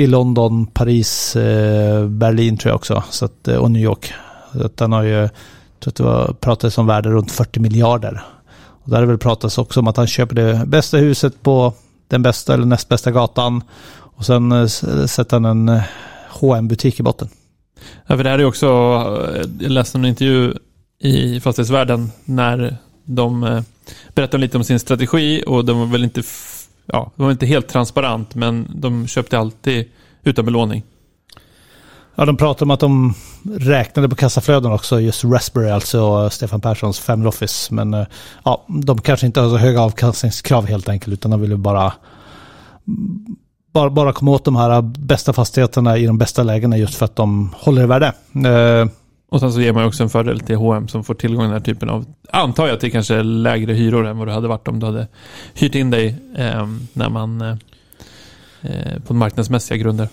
i 0.00 0.06
London, 0.06 0.66
Paris, 0.66 1.36
eh, 1.36 2.06
Berlin 2.06 2.56
tror 2.56 2.70
jag 2.70 2.76
också, 2.76 3.02
så 3.10 3.24
att, 3.24 3.48
eh, 3.48 3.56
och 3.56 3.70
New 3.70 3.82
York. 3.82 4.12
Så 4.52 4.66
att 4.66 4.80
han 4.80 4.92
har 4.92 5.02
ju, 5.02 5.10
jag 5.10 5.30
tror 5.80 5.90
att 5.90 5.96
det 5.96 6.02
var, 6.02 6.36
pratades 6.40 6.78
om 6.78 6.86
värde 6.86 7.10
runt 7.10 7.32
40 7.32 7.60
miljarder 7.60 8.22
och 8.86 8.90
där 8.90 8.96
har 8.96 9.02
det 9.02 9.08
väl 9.08 9.18
pratats 9.18 9.58
också 9.58 9.80
om 9.80 9.88
att 9.88 9.96
han 9.96 10.06
köper 10.06 10.34
det 10.34 10.66
bästa 10.66 10.96
huset 10.96 11.42
på 11.42 11.74
den 12.08 12.22
bästa 12.22 12.54
eller 12.54 12.66
näst 12.66 12.88
bästa 12.88 13.10
gatan. 13.10 13.62
Och 13.90 14.26
sen 14.26 14.52
eh, 14.52 14.66
sätter 15.06 15.32
han 15.32 15.44
en 15.44 15.68
eh, 15.68 15.82
hm 16.40 16.68
butik 16.68 17.00
i 17.00 17.02
botten. 17.02 17.28
Ja, 18.06 18.16
för 18.16 18.24
det 18.24 18.30
här 18.30 18.38
är 18.38 18.44
också, 18.44 18.66
eh, 19.34 19.44
jag 19.60 19.70
läste 19.70 19.98
en 19.98 20.04
intervju 20.04 20.54
i 20.98 21.40
Fastighetsvärlden 21.40 22.10
när 22.24 22.76
de 23.04 23.62
berättade 24.14 24.40
lite 24.40 24.56
om 24.56 24.64
sin 24.64 24.78
strategi 24.78 25.44
och 25.46 25.64
de 25.64 25.78
var 25.78 25.86
väl 25.86 26.04
inte, 26.04 26.22
ja, 26.86 27.12
de 27.16 27.22
var 27.22 27.32
inte 27.32 27.46
helt 27.46 27.68
transparent 27.68 28.34
men 28.34 28.70
de 28.74 29.06
köpte 29.06 29.38
alltid 29.38 29.84
utan 30.22 30.44
belåning. 30.44 30.82
Ja, 32.18 32.24
de 32.24 32.36
pratar 32.36 32.66
om 32.66 32.70
att 32.70 32.80
de 32.80 33.14
räknade 33.58 34.08
på 34.08 34.16
kassaflöden 34.16 34.72
också, 34.72 35.00
just 35.00 35.24
Raspberry, 35.24 35.70
alltså 35.70 36.30
Stefan 36.30 36.60
Perssons 36.60 37.00
Family 37.00 37.28
Office. 37.28 37.74
Men 37.74 37.94
eh, 37.94 38.06
ja, 38.44 38.64
de 38.68 39.00
kanske 39.00 39.26
inte 39.26 39.40
har 39.40 39.50
så 39.50 39.56
höga 39.56 39.80
avkastningskrav 39.80 40.66
helt 40.66 40.88
enkelt, 40.88 41.12
utan 41.12 41.30
de 41.30 41.40
ville 41.40 41.56
bara 41.56 41.92
bara, 43.72 43.90
bara 43.90 44.12
komma 44.12 44.30
åt 44.30 44.44
de 44.44 44.56
här 44.56 44.82
bästa 44.82 45.32
fastigheterna 45.32 45.98
i 45.98 46.06
de 46.06 46.18
bästa 46.18 46.42
lägena 46.42 46.76
just 46.76 46.94
för 46.94 47.04
att 47.04 47.16
de 47.16 47.54
håller 47.58 47.82
i 47.82 47.86
värde. 47.86 48.12
Eh, 48.34 48.88
och 49.28 49.40
sen 49.40 49.52
så 49.52 49.60
ger 49.60 49.72
man 49.72 49.82
ju 49.82 49.88
också 49.88 50.02
en 50.02 50.08
fördel 50.08 50.40
till 50.40 50.56
H&M 50.56 50.88
som 50.88 51.04
får 51.04 51.14
tillgång 51.14 51.44
till 51.44 51.50
den 51.50 51.52
här 51.52 51.64
typen 51.64 51.90
av, 51.90 52.04
antar 52.30 52.68
jag 52.68 52.80
till 52.80 52.92
kanske 52.92 53.22
lägre 53.22 53.72
hyror 53.72 54.06
än 54.06 54.18
vad 54.18 54.28
det 54.28 54.34
hade 54.34 54.48
varit 54.48 54.68
om 54.68 54.80
du 54.80 54.86
hade 54.86 55.08
hyrt 55.54 55.74
in 55.74 55.90
dig 55.90 56.16
eh, 56.36 56.68
när 56.92 57.08
man, 57.08 57.40
eh, 57.40 57.56
eh 58.62 58.98
på 59.06 59.14
marknadsmässiga 59.14 59.76
grunder. 59.76 60.08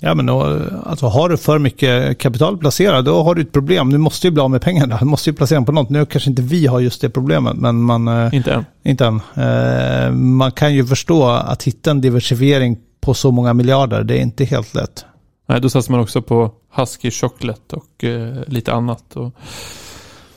Ja, 0.00 0.14
men 0.14 0.26
då, 0.26 0.60
alltså 0.86 1.06
har 1.06 1.28
du 1.28 1.36
för 1.36 1.58
mycket 1.58 2.18
kapital 2.18 2.58
placerat, 2.58 3.04
då 3.04 3.22
har 3.22 3.34
du 3.34 3.42
ett 3.42 3.52
problem. 3.52 3.90
Du 3.92 3.98
måste 3.98 4.26
ju 4.26 4.30
bli 4.30 4.42
av 4.42 4.50
med 4.50 4.62
pengarna. 4.62 4.96
Du 4.98 5.04
måste 5.04 5.30
ju 5.30 5.36
placera 5.36 5.56
dem 5.56 5.64
på 5.64 5.72
något. 5.72 5.90
Nu 5.90 6.06
kanske 6.06 6.30
inte 6.30 6.42
vi 6.42 6.66
har 6.66 6.80
just 6.80 7.00
det 7.00 7.10
problemet, 7.10 7.56
men 7.56 7.82
man... 7.82 8.08
eh, 8.08 8.34
Inte 8.34 8.52
än. 8.52 8.64
Inte 8.84 9.06
än. 9.06 9.20
Eh, 9.36 10.10
man 10.12 10.52
kan 10.52 10.74
ju 10.74 10.86
förstå 10.86 11.26
att 11.26 11.62
hitta 11.62 11.90
en 11.90 12.00
diversifiering 12.00 12.78
på 13.00 13.14
så 13.14 13.30
många 13.30 13.54
miljarder, 13.54 14.02
det 14.04 14.18
är 14.18 14.20
inte 14.22 14.44
helt 14.44 14.74
lätt. 14.74 15.04
Nej, 15.48 15.60
då 15.60 15.70
satsar 15.70 15.92
man 15.92 16.00
också 16.00 16.22
på 16.22 16.50
Husky 16.74 17.10
Chocolate 17.10 17.76
och 17.76 18.04
eh, 18.04 18.34
lite 18.46 18.72
annat. 18.72 19.16
Och, 19.16 19.32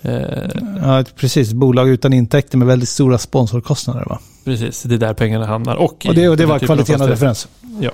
eh, 0.01 0.49
Ja, 0.81 1.03
precis. 1.15 1.53
Bolag 1.53 1.89
utan 1.89 2.13
intäkter 2.13 2.57
med 2.57 2.67
väldigt 2.67 2.89
stora 2.89 3.17
sponsorkostnader. 3.17 4.03
Va? 4.09 4.19
precis, 4.45 4.83
det 4.83 4.95
är 4.95 4.99
där 4.99 5.13
pengarna 5.13 5.45
hamnar. 5.45 5.75
Och, 5.75 6.05
Och 6.07 6.15
det, 6.15 6.29
och 6.29 6.37
det 6.37 6.45
var 6.45 6.59
kvaliteten 6.59 7.01
av 7.01 7.07
referens. 7.07 7.47
Ja. 7.79 7.91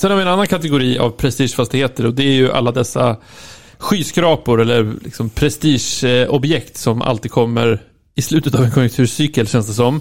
Sen 0.00 0.10
har 0.10 0.16
vi 0.16 0.22
en 0.22 0.28
annan 0.28 0.46
kategori 0.46 0.98
av 0.98 1.10
prestigefastigheter 1.10 2.06
och 2.06 2.14
det 2.14 2.22
är 2.22 2.32
ju 2.32 2.52
alla 2.52 2.72
dessa 2.72 3.16
skyskrapor 3.78 4.60
eller 4.60 4.94
liksom 5.04 5.30
prestigeobjekt 5.30 6.76
som 6.76 7.02
alltid 7.02 7.30
kommer 7.30 7.82
i 8.14 8.22
slutet 8.22 8.54
av 8.54 8.64
en 8.64 8.70
konjunkturcykel 8.70 9.48
känns 9.48 9.66
det 9.66 9.72
som. 9.72 10.00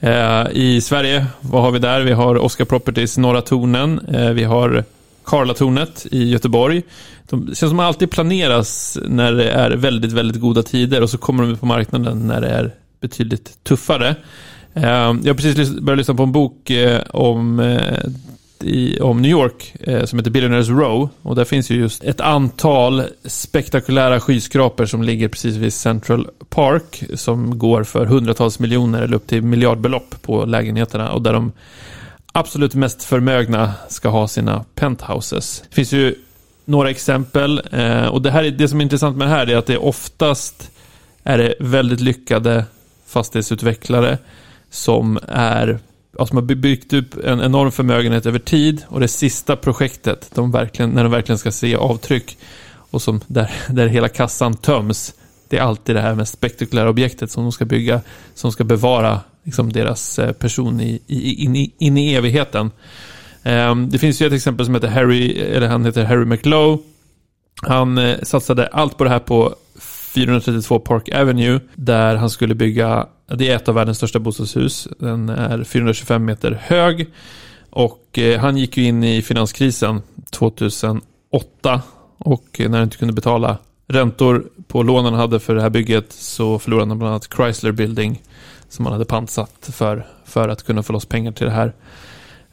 Eh, 0.00 0.46
I 0.52 0.80
Sverige, 0.80 1.26
vad 1.40 1.62
har 1.62 1.70
vi 1.70 1.78
där? 1.78 2.00
Vi 2.00 2.12
har 2.12 2.36
Oscar 2.36 2.64
Properties 2.64 3.18
Norra 3.18 3.42
Tornen. 3.42 3.98
Eh, 3.98 4.30
vi 4.30 4.44
har 4.44 4.84
Karlatornet 5.24 6.06
i 6.10 6.30
Göteborg. 6.30 6.82
De 7.28 7.46
känns 7.46 7.58
som 7.58 7.80
att 7.80 7.86
alltid 7.86 8.10
planeras 8.10 8.98
när 9.08 9.32
det 9.32 9.50
är 9.50 9.70
väldigt, 9.70 10.12
väldigt 10.12 10.40
goda 10.40 10.62
tider 10.62 11.02
och 11.02 11.10
så 11.10 11.18
kommer 11.18 11.42
de 11.42 11.52
ut 11.52 11.60
på 11.60 11.66
marknaden 11.66 12.26
när 12.26 12.40
det 12.40 12.48
är 12.48 12.74
betydligt 13.00 13.64
tuffare. 13.64 14.16
Eh, 14.74 14.84
jag 15.22 15.26
har 15.26 15.34
precis 15.34 15.70
börjat 15.70 15.98
lyssna 15.98 16.14
på 16.14 16.22
en 16.22 16.32
bok 16.32 16.70
eh, 16.70 17.02
om, 17.10 17.60
eh, 17.60 18.10
i, 18.60 19.00
om 19.00 19.22
New 19.22 19.30
York 19.30 19.74
eh, 19.80 20.04
som 20.04 20.18
heter 20.18 20.30
Billionaires 20.30 20.68
Row. 20.68 21.08
Och 21.22 21.34
där 21.34 21.44
finns 21.44 21.70
ju 21.70 21.76
just 21.76 22.04
ett 22.04 22.20
antal 22.20 23.02
spektakulära 23.24 24.20
skyskrapor 24.20 24.86
som 24.86 25.02
ligger 25.02 25.28
precis 25.28 25.56
vid 25.56 25.72
Central 25.72 26.28
Park 26.48 27.04
som 27.14 27.58
går 27.58 27.84
för 27.84 28.06
hundratals 28.06 28.58
miljoner 28.58 29.02
eller 29.02 29.16
upp 29.16 29.26
till 29.26 29.42
miljardbelopp 29.42 30.22
på 30.22 30.44
lägenheterna 30.44 31.12
och 31.12 31.22
där 31.22 31.32
de 31.32 31.52
absolut 32.32 32.74
mest 32.74 33.02
förmögna 33.02 33.72
ska 33.88 34.08
ha 34.08 34.28
sina 34.28 34.64
penthouses. 34.74 35.64
Det 35.68 35.74
finns 35.74 35.92
ju 35.92 36.14
några 36.64 36.90
exempel 36.90 37.62
eh, 37.72 38.06
och 38.06 38.22
det, 38.22 38.30
här 38.30 38.44
det 38.44 38.68
som 38.68 38.80
är 38.80 38.82
intressant 38.82 39.16
med 39.16 39.26
det 39.26 39.30
här 39.30 39.50
är 39.50 39.56
att 39.56 39.66
det 39.66 39.78
oftast 39.78 40.70
är 41.24 41.38
det 41.38 41.54
väldigt 41.60 42.00
lyckade 42.00 42.64
fastighetsutvecklare 43.06 44.18
som 44.70 45.18
är 45.28 45.78
ja, 46.18 46.26
som 46.26 46.36
har 46.36 46.42
byggt 46.42 46.92
upp 46.92 47.24
en 47.24 47.40
enorm 47.40 47.72
förmögenhet 47.72 48.26
över 48.26 48.38
tid 48.38 48.84
och 48.88 49.00
det 49.00 49.08
sista 49.08 49.56
projektet, 49.56 50.30
de 50.34 50.50
verkligen, 50.50 50.90
när 50.90 51.02
de 51.02 51.12
verkligen 51.12 51.38
ska 51.38 51.52
se 51.52 51.76
avtryck 51.76 52.38
och 52.90 53.02
som 53.02 53.20
där, 53.26 53.50
där 53.68 53.86
hela 53.86 54.08
kassan 54.08 54.54
töms, 54.54 55.14
det 55.48 55.58
är 55.58 55.62
alltid 55.62 55.96
det 55.96 56.00
här 56.00 56.14
med 56.14 56.28
spektakulära 56.28 56.88
objektet 56.88 57.30
som 57.30 57.42
de 57.42 57.52
ska 57.52 57.64
bygga, 57.64 58.00
som 58.34 58.52
ska 58.52 58.64
bevara 58.64 59.20
liksom, 59.44 59.72
deras 59.72 60.18
eh, 60.18 60.32
person 60.32 60.80
i, 60.80 61.02
i, 61.06 61.44
in, 61.44 61.56
i, 61.56 61.74
in 61.78 61.98
i 61.98 62.14
evigheten. 62.14 62.70
Um, 63.44 63.90
det 63.90 63.98
finns 63.98 64.22
ju 64.22 64.26
ett 64.26 64.32
exempel 64.32 64.66
som 64.66 64.74
heter 64.74 64.88
Harry, 64.88 65.38
eller 65.38 65.68
han 65.68 65.84
heter 65.84 66.04
Harry 66.04 66.24
McLow. 66.24 66.82
Han 67.62 67.98
eh, 67.98 68.16
satsade 68.22 68.66
allt 68.66 68.98
på 68.98 69.04
det 69.04 69.10
här 69.10 69.18
på 69.18 69.54
432 70.14 70.78
Park 70.78 71.14
Avenue 71.14 71.60
där 71.74 72.16
han 72.16 72.30
skulle 72.30 72.54
bygga, 72.54 73.06
det 73.26 73.48
är 73.48 73.56
ett 73.56 73.68
av 73.68 73.74
världens 73.74 73.96
största 73.96 74.18
bostadshus. 74.18 74.88
Den 74.98 75.28
är 75.28 75.64
425 75.64 76.24
meter 76.24 76.60
hög 76.62 77.06
och 77.70 78.18
eh, 78.18 78.40
han 78.40 78.56
gick 78.56 78.76
ju 78.76 78.84
in 78.84 79.04
i 79.04 79.22
finanskrisen 79.22 80.02
2008 80.30 81.02
och 82.18 82.60
eh, 82.60 82.70
när 82.70 82.78
han 82.78 82.84
inte 82.84 82.96
kunde 82.96 83.14
betala 83.14 83.58
räntor 83.88 84.46
på 84.68 84.82
lånen 84.82 85.12
han 85.12 85.20
hade 85.20 85.40
för 85.40 85.54
det 85.54 85.62
här 85.62 85.70
bygget 85.70 86.12
så 86.12 86.58
förlorade 86.58 86.90
han 86.90 86.98
bland 86.98 87.10
annat 87.10 87.28
Chrysler 87.36 87.72
Building 87.72 88.22
som 88.68 88.86
han 88.86 88.92
hade 88.92 89.04
pantsatt 89.04 89.70
för, 89.72 90.06
för 90.24 90.48
att 90.48 90.62
kunna 90.62 90.82
få 90.82 90.92
loss 90.92 91.06
pengar 91.06 91.32
till 91.32 91.46
det 91.46 91.52
här. 91.52 91.72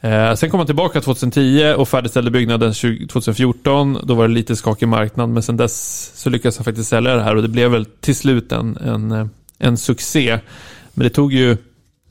Eh, 0.04 0.34
sen 0.34 0.50
kom 0.50 0.58
han 0.60 0.66
tillbaka 0.66 1.00
2010 1.00 1.74
och 1.76 1.88
färdigställde 1.88 2.30
byggnaden 2.30 2.72
2014. 2.72 3.98
Då 4.02 4.14
var 4.14 4.28
det 4.28 4.34
lite 4.34 4.56
skakig 4.56 4.88
marknad, 4.88 5.28
men 5.28 5.42
sen 5.42 5.56
dess 5.56 6.12
så 6.14 6.30
lyckades 6.30 6.58
han 6.58 6.64
faktiskt 6.64 6.88
sälja 6.88 7.14
det 7.14 7.22
här 7.22 7.36
och 7.36 7.42
det 7.42 7.48
blev 7.48 7.70
väl 7.70 7.84
till 7.84 8.16
slut 8.16 8.52
en, 8.52 8.76
en, 8.76 9.12
eh, 9.12 9.26
en 9.58 9.76
succé. 9.76 10.38
Men 10.94 11.04
det 11.04 11.10
tog 11.10 11.32
ju 11.32 11.56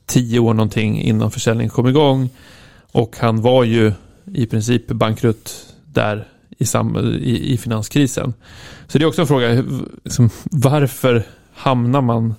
tio 0.06 0.38
år 0.38 0.54
någonting 0.54 1.02
innan 1.02 1.30
försäljningen 1.30 1.70
kom 1.70 1.88
igång 1.88 2.30
och 2.92 3.16
han 3.18 3.42
var 3.42 3.64
ju 3.64 3.92
i 4.34 4.46
princip 4.46 4.86
bankrutt 4.86 5.66
där 5.84 6.28
i, 6.58 6.66
sam, 6.66 6.96
i, 7.22 7.52
i 7.52 7.58
finanskrisen. 7.58 8.34
Så 8.86 8.98
det 8.98 9.04
är 9.04 9.08
också 9.08 9.20
en 9.20 9.26
fråga, 9.26 9.64
liksom, 10.04 10.30
varför 10.50 11.22
hamnar 11.54 12.00
man 12.00 12.34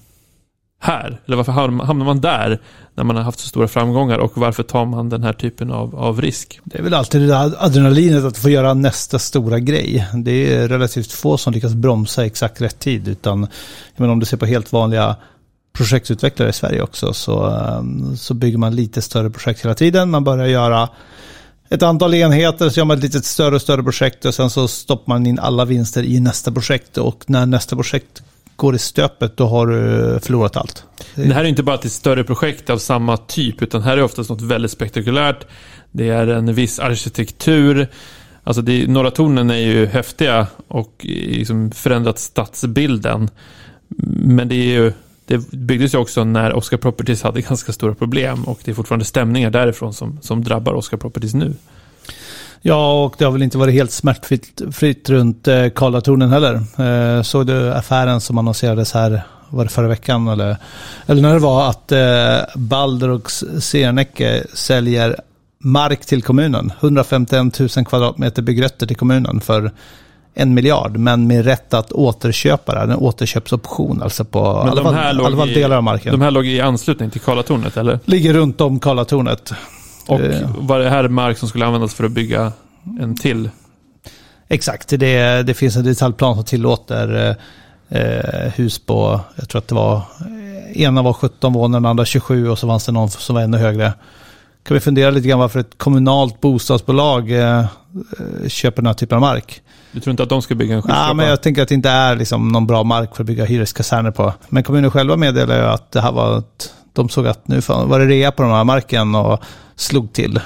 här? 0.86 1.22
Eller 1.26 1.38
varför 1.38 1.52
hamnar 1.52 2.06
man 2.06 2.22
där 2.22 2.60
när 2.96 3.04
man 3.04 3.16
har 3.16 3.24
haft 3.24 3.40
så 3.40 3.48
stora 3.48 3.68
framgångar 3.68 4.18
och 4.18 4.38
varför 4.38 4.64
tar 4.64 4.86
man 4.86 5.10
den 5.10 5.24
här 5.24 5.34
typen 5.34 5.72
av, 5.72 5.96
av 5.96 6.22
risk? 6.22 6.60
Det 6.64 6.78
är 6.78 6.84
väl 6.84 6.94
alltid 6.94 7.22
det 7.22 7.28
där 7.28 7.54
adrenalinet 7.60 8.24
att 8.24 8.38
få 8.38 8.50
göra 8.50 8.74
nästa 8.74 9.20
stora 9.20 9.60
grej. 9.60 10.08
Det 10.14 10.54
är 10.54 10.68
relativt 10.68 11.12
få 11.12 11.38
som 11.38 11.54
lyckas 11.54 11.74
bromsa 11.74 12.26
exakt 12.26 12.62
rätt 12.62 12.80
tid. 12.80 13.08
Utan 13.08 13.48
menar, 13.96 14.14
om 14.14 14.20
du 14.20 14.26
ser 14.26 14.38
på 14.38 14.46
helt 14.46 14.72
vanliga 14.72 15.16
projektutvecklare 15.74 16.50
i 16.50 16.54
Sverige 16.54 16.82
också 16.82 17.14
så, 17.14 17.46
ehm, 17.46 18.18
så 18.18 18.34
bygger 18.34 18.58
man 18.58 18.76
lite 18.76 19.02
större 19.02 19.30
projekt 19.30 19.66
hela 19.66 19.76
tiden. 19.76 20.10
Man 20.10 20.24
börjar 20.24 20.46
göra 20.46 20.90
ett 21.70 21.84
antal 21.84 22.14
enheter, 22.14 22.70
så 22.70 22.80
gör 22.80 22.86
man 22.86 22.98
ett 22.98 23.04
lite 23.04 23.22
större 23.22 23.56
och 23.56 23.62
större 23.62 23.84
projekt 23.84 24.26
och 24.26 24.34
sen 24.34 24.50
så 24.50 24.68
stoppar 24.68 25.14
man 25.14 25.26
in 25.28 25.40
alla 25.40 25.66
vinster 25.66 26.04
i 26.04 26.20
nästa 26.20 26.52
projekt. 26.52 26.98
Och 26.98 27.24
när 27.28 27.46
nästa 27.46 27.76
projekt 27.76 28.24
går 28.56 28.76
i 28.76 28.80
stöpet 28.80 29.38
då 29.38 29.48
har 29.48 29.68
du 29.68 30.20
förlorat 30.20 30.58
allt. 30.58 30.84
Det 31.16 31.34
här 31.34 31.44
är 31.44 31.48
inte 31.48 31.64
bara 31.64 31.76
ett 31.76 31.92
större 31.92 32.24
projekt 32.24 32.70
av 32.70 32.78
samma 32.78 33.18
typ, 33.18 33.62
utan 33.62 33.82
här 33.82 33.98
är 33.98 34.04
oftast 34.04 34.30
något 34.30 34.42
väldigt 34.42 34.72
spektakulärt. 34.72 35.48
Det 35.92 36.10
är 36.10 36.28
en 36.28 36.54
viss 36.54 36.80
arkitektur. 36.80 37.88
Alltså 38.44 38.62
det, 38.62 38.88
Norra 38.88 39.12
tornen 39.12 39.50
är 39.50 39.58
ju 39.58 39.86
häftiga 39.86 40.48
och 40.68 40.94
liksom 41.04 41.72
förändrat 41.72 42.20
stadsbilden. 42.20 43.30
Men 44.18 44.48
det 44.48 44.56
är 44.56 44.82
ju 44.82 44.94
det 45.26 45.52
byggdes 45.52 45.94
ju 45.94 45.98
också 45.98 46.24
när 46.24 46.54
Oscar 46.54 46.78
Properties 46.78 47.24
hade 47.24 47.42
ganska 47.50 47.74
stora 47.74 47.96
problem 47.96 48.44
och 48.44 48.60
det 48.66 48.72
är 48.72 48.76
fortfarande 48.76 49.06
stämningar 49.06 49.50
därifrån 49.50 49.94
som, 49.94 50.20
som 50.22 50.44
drabbar 50.44 50.74
Oscar 50.74 50.98
Properties 50.98 51.34
nu. 51.34 51.54
Ja, 52.68 53.04
och 53.04 53.16
det 53.18 53.26
har 53.26 53.32
väl 53.32 53.44
inte 53.44 53.58
varit 53.58 53.74
helt 53.74 53.92
smärtfritt 53.92 54.62
fritt 54.72 55.10
runt 55.10 55.48
eh, 55.48 55.70
Karlatornen 55.70 56.30
heller. 56.30 56.54
Eh, 56.78 57.22
såg 57.22 57.48
du 57.48 57.74
affären 57.74 58.22
som 58.22 58.38
annonserades 58.38 58.94
här, 58.94 59.22
var 59.50 59.64
det 59.64 59.70
förra 59.70 59.88
veckan 59.88 60.28
eller, 60.28 60.58
eller 61.06 61.22
när 61.22 61.34
det 61.34 61.40
var 61.40 61.70
att 61.70 61.92
eh, 61.92 62.38
Balder 62.56 63.10
och 63.10 63.32
Serneke 63.60 64.44
säljer 64.54 65.16
mark 65.60 66.06
till 66.06 66.24
kommunen. 66.24 66.72
151 66.80 67.60
000 67.60 67.70
kvadratmeter 67.70 68.42
byggrätter 68.42 68.88
till 68.88 68.98
kommunen 68.98 69.42
för 69.42 69.72
en 70.34 70.54
miljard, 70.54 70.98
men 70.98 71.28
med 71.28 71.46
rätt 71.46 71.74
att 71.74 71.92
återköpa 71.92 72.76
det. 72.76 72.94
En 72.94 72.96
återköpsoption, 72.96 74.02
alltså 74.02 74.26
på 74.26 74.48
alla 74.48 74.76
de 74.76 74.84
fall, 74.84 75.26
alla 75.26 75.38
fall 75.38 75.54
delar 75.54 75.78
av 75.78 75.84
marken. 75.84 76.12
de 76.12 76.22
här 76.22 76.32
låg 76.32 76.46
i 76.48 76.62
anslutning 76.62 77.10
till 77.10 77.22
Karlatornet, 77.22 77.78
eller? 77.78 78.00
Ligger 78.06 78.34
runt 78.34 78.62
om 78.62 78.80
Karlatornet. 78.80 79.54
Och 80.08 80.20
Eh. 80.22 80.50
var 80.58 80.80
det 80.80 80.90
här 80.90 81.08
mark 81.08 81.38
som 81.38 81.50
skulle 81.50 81.66
användas 81.66 81.94
för 81.94 82.04
att 82.04 82.12
bygga 82.12 82.52
en 83.00 83.16
till? 83.16 83.50
Exakt, 84.48 84.90
det, 84.90 85.44
det 85.44 85.54
finns 85.54 85.76
en 85.76 85.84
detaljplan 85.86 86.36
som 86.36 86.44
tillåter 86.44 87.38
eh, 87.90 88.00
eh, 88.02 88.52
hus 88.56 88.80
på, 88.80 89.20
jag 89.36 89.50
tror 89.50 89.60
att 89.60 89.68
det 89.68 89.76
var, 89.76 89.96
eh, 89.96 90.82
ena 90.82 91.02
var 91.02 91.14
17 91.14 91.54
våningar, 91.54 91.80
den 91.80 91.86
andra 91.86 92.06
27 92.06 92.50
och 92.50 92.60
så 92.60 92.68
fanns 92.68 92.86
det 92.86 92.92
någon 92.92 93.10
som 93.10 93.36
var 93.36 93.42
ännu 93.42 93.58
högre. 93.58 93.94
Kan 94.64 94.74
vi 94.76 94.80
fundera 94.80 95.10
lite 95.10 95.28
grann 95.28 95.40
varför 95.40 95.60
ett 95.60 95.78
kommunalt 95.78 96.42
bostadsbolag 96.42 97.32
eh, 97.32 97.66
köper 98.48 98.82
den 98.82 98.88
här 98.88 98.94
typen 98.94 99.16
av 99.16 99.22
mark? 99.22 99.62
Du 99.92 100.00
tror 100.00 100.12
inte 100.12 100.24
att 100.24 100.30
de 100.30 100.42
ska 100.42 100.56
bygga 100.56 100.76
en 100.76 100.82
skyskrapa? 100.82 101.08
Ja, 101.08 101.14
men 101.14 101.28
jag 101.28 101.42
tänker 101.42 101.62
att 101.62 101.68
det 101.70 101.76
inte 101.76 101.90
är 101.90 102.16
liksom 102.16 102.48
någon 102.48 102.68
bra 102.68 102.84
mark 102.84 103.16
för 103.16 103.24
att 103.24 103.28
bygga 103.28 103.46
hyreskaserner 103.46 104.12
på. 104.12 104.34
Men 104.50 104.64
kommunen 104.64 104.92
själva 104.92 105.16
meddelar 105.16 105.56
ju 105.58 105.64
att 105.64 105.92
det 105.92 106.02
här 106.02 106.12
var 106.12 106.38
ett, 106.38 106.74
de 106.94 107.10
såg 107.10 107.28
att 107.28 107.48
nu 107.48 107.62
var 107.68 108.00
det 108.00 108.06
rea 108.06 108.32
på 108.32 108.44
den 108.44 108.52
här 108.52 108.64
marken 108.64 109.16
och 109.16 109.44
slog 109.76 110.14
till. 110.14 110.40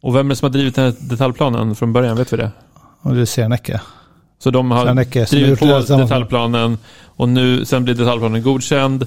Och 0.00 0.16
vem 0.16 0.26
är 0.26 0.30
det 0.30 0.36
som 0.36 0.46
har 0.46 0.52
drivit 0.52 0.74
den 0.74 0.84
här 0.84 0.94
detaljplanen 0.98 1.74
från 1.74 1.92
början? 1.92 2.16
Vet 2.16 2.32
vi 2.32 2.36
det? 2.36 2.50
Och 3.02 3.14
det 3.14 3.26
ser 3.26 3.48
Näcke. 3.48 3.80
Så 4.38 4.50
de 4.50 4.70
har 4.70 4.86
Serneke 4.86 5.24
drivit 5.24 5.58
på 5.58 5.66
detaljplanen 5.88 6.78
och 7.04 7.28
nu, 7.28 7.64
sen 7.64 7.84
blir 7.84 7.94
detaljplanen 7.94 8.42
godkänd 8.42 9.06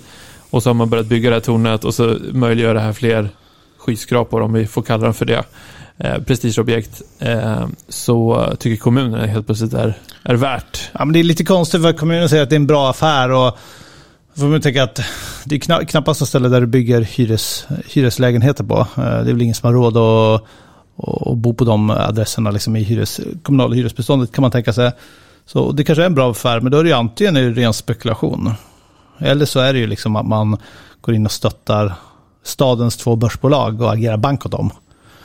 och 0.50 0.63
så 0.63 0.69
har 0.69 0.74
man 0.74 0.89
börjat 0.89 1.05
bygga 1.05 1.29
det 1.29 1.36
här 1.36 1.41
tornet 1.41 1.83
och 1.83 1.93
så 1.93 2.17
möjliggör 2.31 2.74
det 2.74 2.79
här 2.79 2.93
fler 2.93 3.29
skyskrapor, 3.77 4.41
om 4.41 4.53
vi 4.53 4.67
får 4.67 4.81
kalla 4.81 5.03
dem 5.03 5.13
för 5.13 5.25
det, 5.25 5.43
eh, 5.98 6.17
prestigeobjekt, 6.24 7.01
eh, 7.19 7.67
så 7.88 8.48
tycker 8.60 8.81
kommunen 8.81 9.29
helt 9.29 9.45
plötsligt 9.45 9.74
är, 9.74 9.98
är 10.24 10.36
värt. 10.36 10.89
Ja, 10.91 11.05
men 11.05 11.13
det 11.13 11.19
är 11.19 11.24
lite 11.24 11.43
konstigt 11.43 11.81
för 11.81 11.93
kommunen 11.93 12.29
säger 12.29 12.43
att 12.43 12.50
det 12.50 12.55
är 12.55 12.60
en 12.60 12.67
bra 12.67 12.89
affär 12.89 13.31
och 13.31 13.57
får 14.39 14.45
man 14.47 14.61
tänka 14.61 14.83
att 14.83 14.99
det 15.45 15.55
är 15.55 15.59
kna- 15.59 15.85
knappast 15.85 16.21
ett 16.21 16.27
ställe 16.27 16.49
där 16.49 16.61
du 16.61 16.67
bygger 16.67 17.01
hyres, 17.01 17.67
hyreslägenheter 17.89 18.63
på. 18.63 18.79
Eh, 18.79 18.85
det 18.95 19.01
är 19.01 19.23
väl 19.33 19.41
ingen 19.41 19.55
som 19.55 19.67
har 19.67 19.73
råd 19.73 19.97
att, 19.97 20.43
att, 21.07 21.27
att 21.27 21.37
bo 21.37 21.53
på 21.53 21.63
de 21.65 21.89
adresserna 21.89 22.51
liksom 22.51 22.75
i 22.75 22.83
hyres, 22.83 23.19
kommunala 23.43 23.75
hyresbeståndet 23.75 24.31
kan 24.31 24.41
man 24.41 24.51
tänka 24.51 24.73
sig. 24.73 24.91
Så 25.45 25.71
det 25.71 25.83
kanske 25.83 26.01
är 26.01 26.05
en 26.05 26.15
bra 26.15 26.31
affär, 26.31 26.59
men 26.59 26.71
då 26.71 26.77
är 26.77 26.83
det 26.83 26.89
ju 26.89 26.95
antingen 26.95 27.35
är 27.37 27.41
det 27.41 27.61
ren 27.61 27.73
spekulation. 27.73 28.51
Eller 29.19 29.45
så 29.45 29.59
är 29.59 29.73
det 29.73 29.79
ju 29.79 29.87
liksom 29.87 30.15
att 30.15 30.25
man 30.27 30.57
går 31.01 31.15
in 31.15 31.25
och 31.25 31.31
stöttar 31.31 31.93
stadens 32.43 32.97
två 32.97 33.15
börsbolag 33.15 33.81
och 33.81 33.93
agerar 33.93 34.17
bank 34.17 34.45
åt 34.45 34.51
dem. 34.51 34.71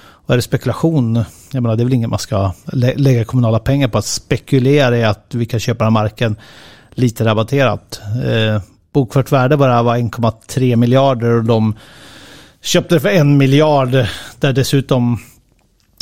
Och 0.00 0.30
är 0.32 0.36
det 0.36 0.42
spekulation, 0.42 1.24
jag 1.52 1.62
menar 1.62 1.76
det 1.76 1.82
är 1.82 1.84
väl 1.84 1.94
inget 1.94 2.10
man 2.10 2.18
ska 2.18 2.52
lä- 2.72 2.94
lägga 2.96 3.24
kommunala 3.24 3.58
pengar 3.58 3.88
på 3.88 3.98
att 3.98 4.04
spekulera 4.06 4.98
i 4.98 5.04
att 5.04 5.26
vi 5.34 5.46
kan 5.46 5.60
köpa 5.60 5.84
den 5.84 5.96
här 5.96 6.02
marken 6.02 6.36
lite 6.90 7.24
rabatterat. 7.24 8.00
Eh, 8.24 8.62
bokfört 8.92 9.32
värde 9.32 9.56
bara 9.56 9.82
var 9.82 9.96
1,3 9.96 10.76
miljarder 10.76 11.30
och 11.30 11.44
de 11.44 11.74
köpte 12.60 12.94
det 12.94 13.00
för 13.00 13.08
en 13.08 13.36
miljard 13.36 14.06
där 14.38 14.52
dessutom 14.52 15.18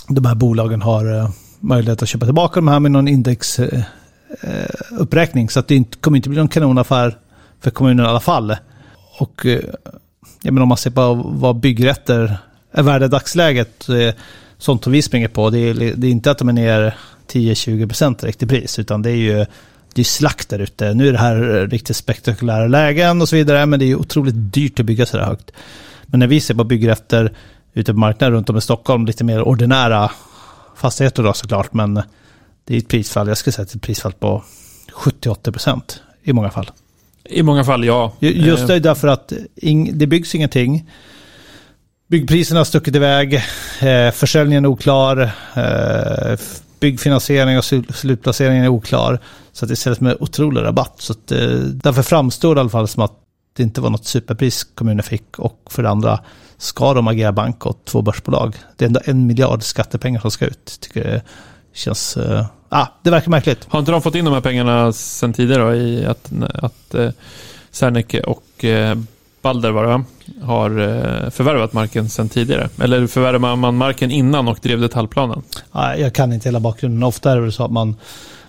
de 0.08 0.24
här 0.24 0.34
bolagen 0.34 0.82
har 0.82 1.18
eh, 1.18 1.30
möjlighet 1.60 2.02
att 2.02 2.08
köpa 2.08 2.26
tillbaka 2.26 2.54
de 2.54 2.68
här 2.68 2.80
med 2.80 2.90
någon 2.90 3.08
indexuppräkning. 3.08 5.44
Eh, 5.44 5.44
eh, 5.44 5.48
Så 5.48 5.60
att 5.60 5.68
det 5.68 6.00
kommer 6.00 6.16
inte 6.16 6.28
bli 6.28 6.38
någon 6.38 6.48
kanonaffär 6.48 7.18
för 7.60 7.70
kommunen 7.70 8.06
i 8.06 8.08
alla 8.08 8.20
fall. 8.20 8.56
Och 9.18 9.46
jag 10.42 10.52
menar 10.52 10.62
om 10.62 10.68
man 10.68 10.78
ser 10.78 10.90
på 10.90 11.14
vad 11.14 11.56
byggrätter 11.56 12.38
är 12.72 12.82
värda 12.82 13.04
i 13.04 13.08
dagsläget, 13.08 13.86
sånt 14.58 14.84
som 14.84 14.92
vi 14.92 15.02
springer 15.02 15.28
på, 15.28 15.50
det 15.50 15.58
är, 15.58 15.74
det 15.74 16.06
är 16.06 16.10
inte 16.10 16.30
att 16.30 16.38
de 16.38 16.48
är 16.48 16.52
ner 16.52 16.94
10-20% 17.32 18.20
direkt 18.20 18.42
i 18.42 18.46
pris, 18.46 18.78
utan 18.78 19.02
det 19.02 19.10
är 19.10 19.16
ju 19.16 19.46
det 19.96 20.02
är 20.02 20.04
slakt 20.04 20.48
där 20.48 20.58
ute. 20.58 20.94
Nu 20.94 21.08
är 21.08 21.12
det 21.12 21.18
här 21.18 21.66
riktigt 21.70 21.96
spektakulära 21.96 22.66
lägen 22.68 23.20
och 23.22 23.28
så 23.28 23.36
vidare, 23.36 23.66
men 23.66 23.78
det 23.78 23.84
är 23.84 23.86
ju 23.86 23.96
otroligt 23.96 24.34
dyrt 24.36 24.80
att 24.80 24.86
bygga 24.86 25.06
så 25.06 25.16
där 25.16 25.24
högt. 25.24 25.50
Men 26.06 26.20
när 26.20 26.26
vi 26.26 26.40
ser 26.40 26.54
på 26.54 26.64
byggrätter 26.64 27.32
ute 27.74 27.92
på 27.92 27.98
marknaden 27.98 28.34
runt 28.34 28.50
om 28.50 28.56
i 28.56 28.60
Stockholm, 28.60 29.06
lite 29.06 29.24
mer 29.24 29.42
ordinära 29.42 30.10
fastigheter 30.76 31.22
då 31.22 31.32
såklart, 31.32 31.72
men 31.72 31.94
det 32.64 32.74
är 32.74 32.78
ett 32.78 32.88
prisfall, 32.88 33.28
jag 33.28 33.38
skulle 33.38 33.52
säga 33.52 33.62
att 33.62 33.68
det 33.68 33.74
är 33.74 33.78
ett 33.78 33.82
prisfall 33.82 34.12
på 34.12 34.44
70-80% 34.92 35.80
i 36.22 36.32
många 36.32 36.50
fall. 36.50 36.70
I 37.24 37.42
många 37.42 37.64
fall, 37.64 37.84
ja. 37.84 38.12
Ju- 38.20 38.32
Just 38.32 38.62
Eh, 38.62 38.66
det, 38.68 38.78
därför 38.80 39.08
att 39.08 39.32
det 39.92 40.06
byggs 40.06 40.34
ingenting. 40.34 40.90
Byggpriserna 42.08 42.60
har 42.60 42.64
stuckit 42.64 42.96
iväg, 42.96 43.34
eh, 43.80 44.10
försäljningen 44.12 44.64
är 44.64 44.68
oklar, 44.68 45.30
eh, 45.54 46.38
byggfinansiering 46.80 47.58
och 47.58 47.64
slutplaceringen 47.94 48.64
är 48.64 48.68
oklar. 48.68 49.20
Så 49.52 49.64
att 49.64 49.68
det 49.68 49.76
säljs 49.76 50.00
med 50.00 50.16
otrolig 50.20 50.62
rabatt. 50.62 50.94
Så 50.98 51.12
att, 51.12 51.32
eh, 51.32 51.48
därför 51.58 52.02
framstår 52.02 52.54
det 52.54 52.58
i 52.58 52.60
alla 52.60 52.70
fall 52.70 52.88
som 52.88 53.02
att 53.02 53.12
det 53.56 53.62
inte 53.62 53.80
var 53.80 53.90
något 53.90 54.04
superpris 54.04 54.64
kommunen 54.64 55.02
fick. 55.02 55.38
Och 55.38 55.60
för 55.70 55.82
det 55.82 55.90
andra, 55.90 56.20
ska 56.58 56.94
de 56.94 57.08
agera 57.08 57.32
bank 57.32 57.66
åt 57.66 57.84
två 57.84 58.02
börsbolag? 58.02 58.56
Det 58.76 58.84
är 58.84 58.86
ändå 58.86 59.00
en 59.04 59.26
miljard 59.26 59.62
skattepengar 59.62 60.20
som 60.20 60.30
ska 60.30 60.46
ut. 60.46 60.78
Tycker 60.80 61.04
det 61.04 61.22
känns... 61.72 62.16
Eh, 62.16 62.46
ah, 62.68 62.86
det 63.02 63.10
verkar 63.10 63.30
märkligt. 63.30 63.66
Har 63.68 63.78
inte 63.78 63.92
de 63.92 64.02
fått 64.02 64.14
in 64.14 64.24
de 64.24 64.34
här 64.34 64.40
pengarna 64.40 64.92
sen 64.92 65.32
tidigare 65.32 65.62
då, 65.62 65.74
i 65.74 66.06
att, 66.06 66.32
att 66.54 66.94
eh, 66.94 67.10
Serneke 67.70 68.20
och 68.20 68.64
eh, 68.64 68.96
Balder 69.46 69.70
var 69.70 69.86
det, 69.86 70.04
har 70.44 70.70
eh, 70.70 71.30
förvärvat 71.30 71.72
marken 71.72 72.08
sedan 72.08 72.28
tidigare? 72.28 72.68
Eller 72.80 73.06
förvärvade 73.06 73.56
man 73.56 73.76
marken 73.76 74.10
innan 74.10 74.48
och 74.48 74.58
drev 74.62 74.80
detaljplanen? 74.80 75.42
Nej, 75.72 76.00
jag 76.00 76.14
kan 76.14 76.32
inte 76.32 76.48
hela 76.48 76.60
bakgrunden. 76.60 77.02
Ofta 77.02 77.32
är 77.32 77.40
det 77.40 77.52
så 77.52 77.64
att 77.64 77.70
man, 77.70 77.96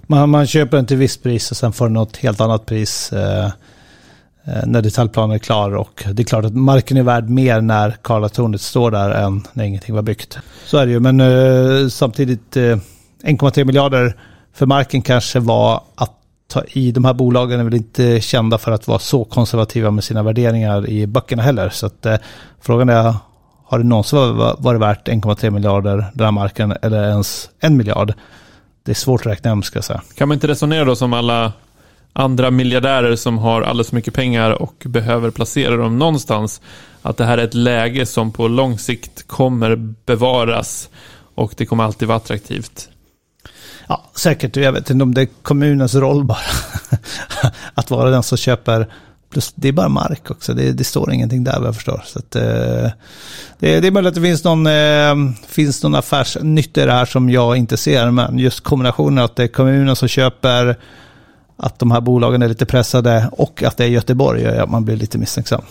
man, 0.07 0.29
man 0.29 0.47
köper 0.47 0.77
den 0.77 0.85
till 0.85 0.97
visst 0.97 1.23
pris 1.23 1.51
och 1.51 1.57
sen 1.57 1.73
får 1.73 1.85
den 1.85 1.93
något 1.93 2.17
helt 2.17 2.41
annat 2.41 2.65
pris 2.65 3.13
eh, 3.13 3.45
eh, 3.45 3.51
när 4.65 4.81
detaljplanen 4.81 5.35
är 5.35 5.39
klar. 5.39 5.75
Och 5.75 6.03
det 6.13 6.21
är 6.21 6.25
klart 6.25 6.45
att 6.45 6.55
marken 6.55 6.97
är 6.97 7.03
värd 7.03 7.29
mer 7.29 7.61
när 7.61 7.91
Karlatornet 8.01 8.61
står 8.61 8.91
där 8.91 9.09
än 9.09 9.47
när 9.53 9.63
ingenting 9.63 9.95
var 9.95 10.01
byggt. 10.01 10.37
Så 10.65 10.77
är 10.77 10.85
det 10.85 10.91
ju, 10.91 10.99
men 10.99 11.21
eh, 11.21 11.87
samtidigt 11.87 12.57
eh, 12.57 12.61
1,3 12.61 13.65
miljarder 13.65 14.17
för 14.53 14.65
marken 14.65 15.01
kanske 15.01 15.39
var 15.39 15.81
att 15.95 16.13
ta 16.47 16.63
i. 16.67 16.91
De 16.91 17.05
här 17.05 17.13
bolagen 17.13 17.59
är 17.59 17.63
väl 17.63 17.73
inte 17.73 18.21
kända 18.21 18.57
för 18.57 18.71
att 18.71 18.87
vara 18.87 18.99
så 18.99 19.25
konservativa 19.25 19.91
med 19.91 20.03
sina 20.03 20.23
värderingar 20.23 20.89
i 20.89 21.07
böckerna 21.07 21.43
heller. 21.43 21.69
Så 21.69 21.85
att, 21.85 22.05
eh, 22.05 22.15
frågan 22.61 22.89
är, 22.89 23.15
har 23.65 23.77
det 23.77 23.85
någonsin 23.85 24.37
varit 24.59 24.81
värt 24.81 25.07
1,3 25.07 25.49
miljarder 25.49 26.05
den 26.13 26.25
här 26.25 26.31
marken 26.31 26.73
eller 26.81 27.09
ens 27.09 27.49
en 27.59 27.77
miljard? 27.77 28.13
Det 28.83 28.91
är 28.91 28.95
svårt 28.95 29.21
att 29.21 29.27
räkna 29.27 29.49
hem 29.49 29.63
ska 29.63 29.77
jag 29.77 29.83
säga. 29.83 30.01
Kan 30.15 30.27
man 30.27 30.35
inte 30.35 30.47
resonera 30.47 30.85
då 30.85 30.95
som 30.95 31.13
alla 31.13 31.53
andra 32.13 32.51
miljardärer 32.51 33.15
som 33.15 33.37
har 33.37 33.61
alldeles 33.61 33.89
för 33.89 33.95
mycket 33.95 34.13
pengar 34.13 34.51
och 34.51 34.83
behöver 34.85 35.31
placera 35.31 35.77
dem 35.77 35.99
någonstans? 35.99 36.61
Att 37.01 37.17
det 37.17 37.25
här 37.25 37.37
är 37.37 37.43
ett 37.43 37.53
läge 37.53 38.05
som 38.05 38.31
på 38.31 38.47
lång 38.47 38.79
sikt 38.79 39.27
kommer 39.27 39.75
bevaras 40.05 40.89
och 41.35 41.53
det 41.57 41.65
kommer 41.65 41.83
alltid 41.83 42.07
vara 42.07 42.17
attraktivt. 42.17 42.89
Ja, 43.87 44.03
säkert. 44.15 44.55
Jag 44.55 44.71
vet 44.71 44.89
inte 44.89 45.03
om 45.03 45.13
det 45.13 45.21
är 45.21 45.27
kommunens 45.41 45.95
roll 45.95 46.23
bara. 46.23 46.37
att 47.73 47.91
vara 47.91 48.09
den 48.09 48.23
som 48.23 48.37
köper. 48.37 48.87
Plus 49.29 49.53
det 49.55 49.67
är 49.67 49.71
bara 49.71 49.89
mark 49.89 50.31
också. 50.31 50.53
Det, 50.53 50.71
det 50.71 50.83
står 50.83 51.13
ingenting 51.13 51.43
där 51.43 51.59
vad 51.59 51.67
jag 51.67 51.75
förstår. 51.75 52.01
Så 52.05 52.19
att, 52.19 52.35
eh, 52.35 52.91
det, 53.59 53.79
det 53.79 53.87
är 53.87 53.91
möjligt 53.91 54.07
att 54.09 54.15
det 54.15 54.21
finns 54.21 54.43
någon, 54.43 54.67
eh, 54.67 55.33
finns 55.47 55.83
någon 55.83 55.95
affärsnytta 55.95 56.81
i 56.81 56.85
det 56.85 56.91
här 56.91 57.05
som 57.05 57.29
jag 57.29 57.57
inte 57.57 57.77
ser. 57.77 58.11
Men 58.11 58.39
just 58.39 58.61
kombinationen 58.61 59.23
att 59.23 59.35
det 59.35 59.43
är 59.43 59.47
kommunen 59.47 59.95
som 59.95 60.07
köper, 60.07 60.77
att 61.57 61.79
de 61.79 61.91
här 61.91 62.01
bolagen 62.01 62.41
är 62.41 62.47
lite 62.47 62.65
pressade 62.65 63.29
och 63.31 63.63
att 63.63 63.77
det 63.77 63.83
är 63.83 63.87
Göteborg 63.87 64.41
gör 64.41 64.63
att 64.63 64.69
man 64.69 64.85
blir 64.85 64.95
lite 64.95 65.17
misstänksam. 65.17 65.61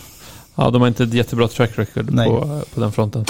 Ja, 0.55 0.70
de 0.70 0.81
har 0.81 0.88
inte 0.88 1.05
ett 1.05 1.14
jättebra 1.14 1.48
track 1.48 1.70
record 1.79 2.16
på, 2.16 2.61
på 2.74 2.81
den 2.81 2.92
fronten. 2.92 3.24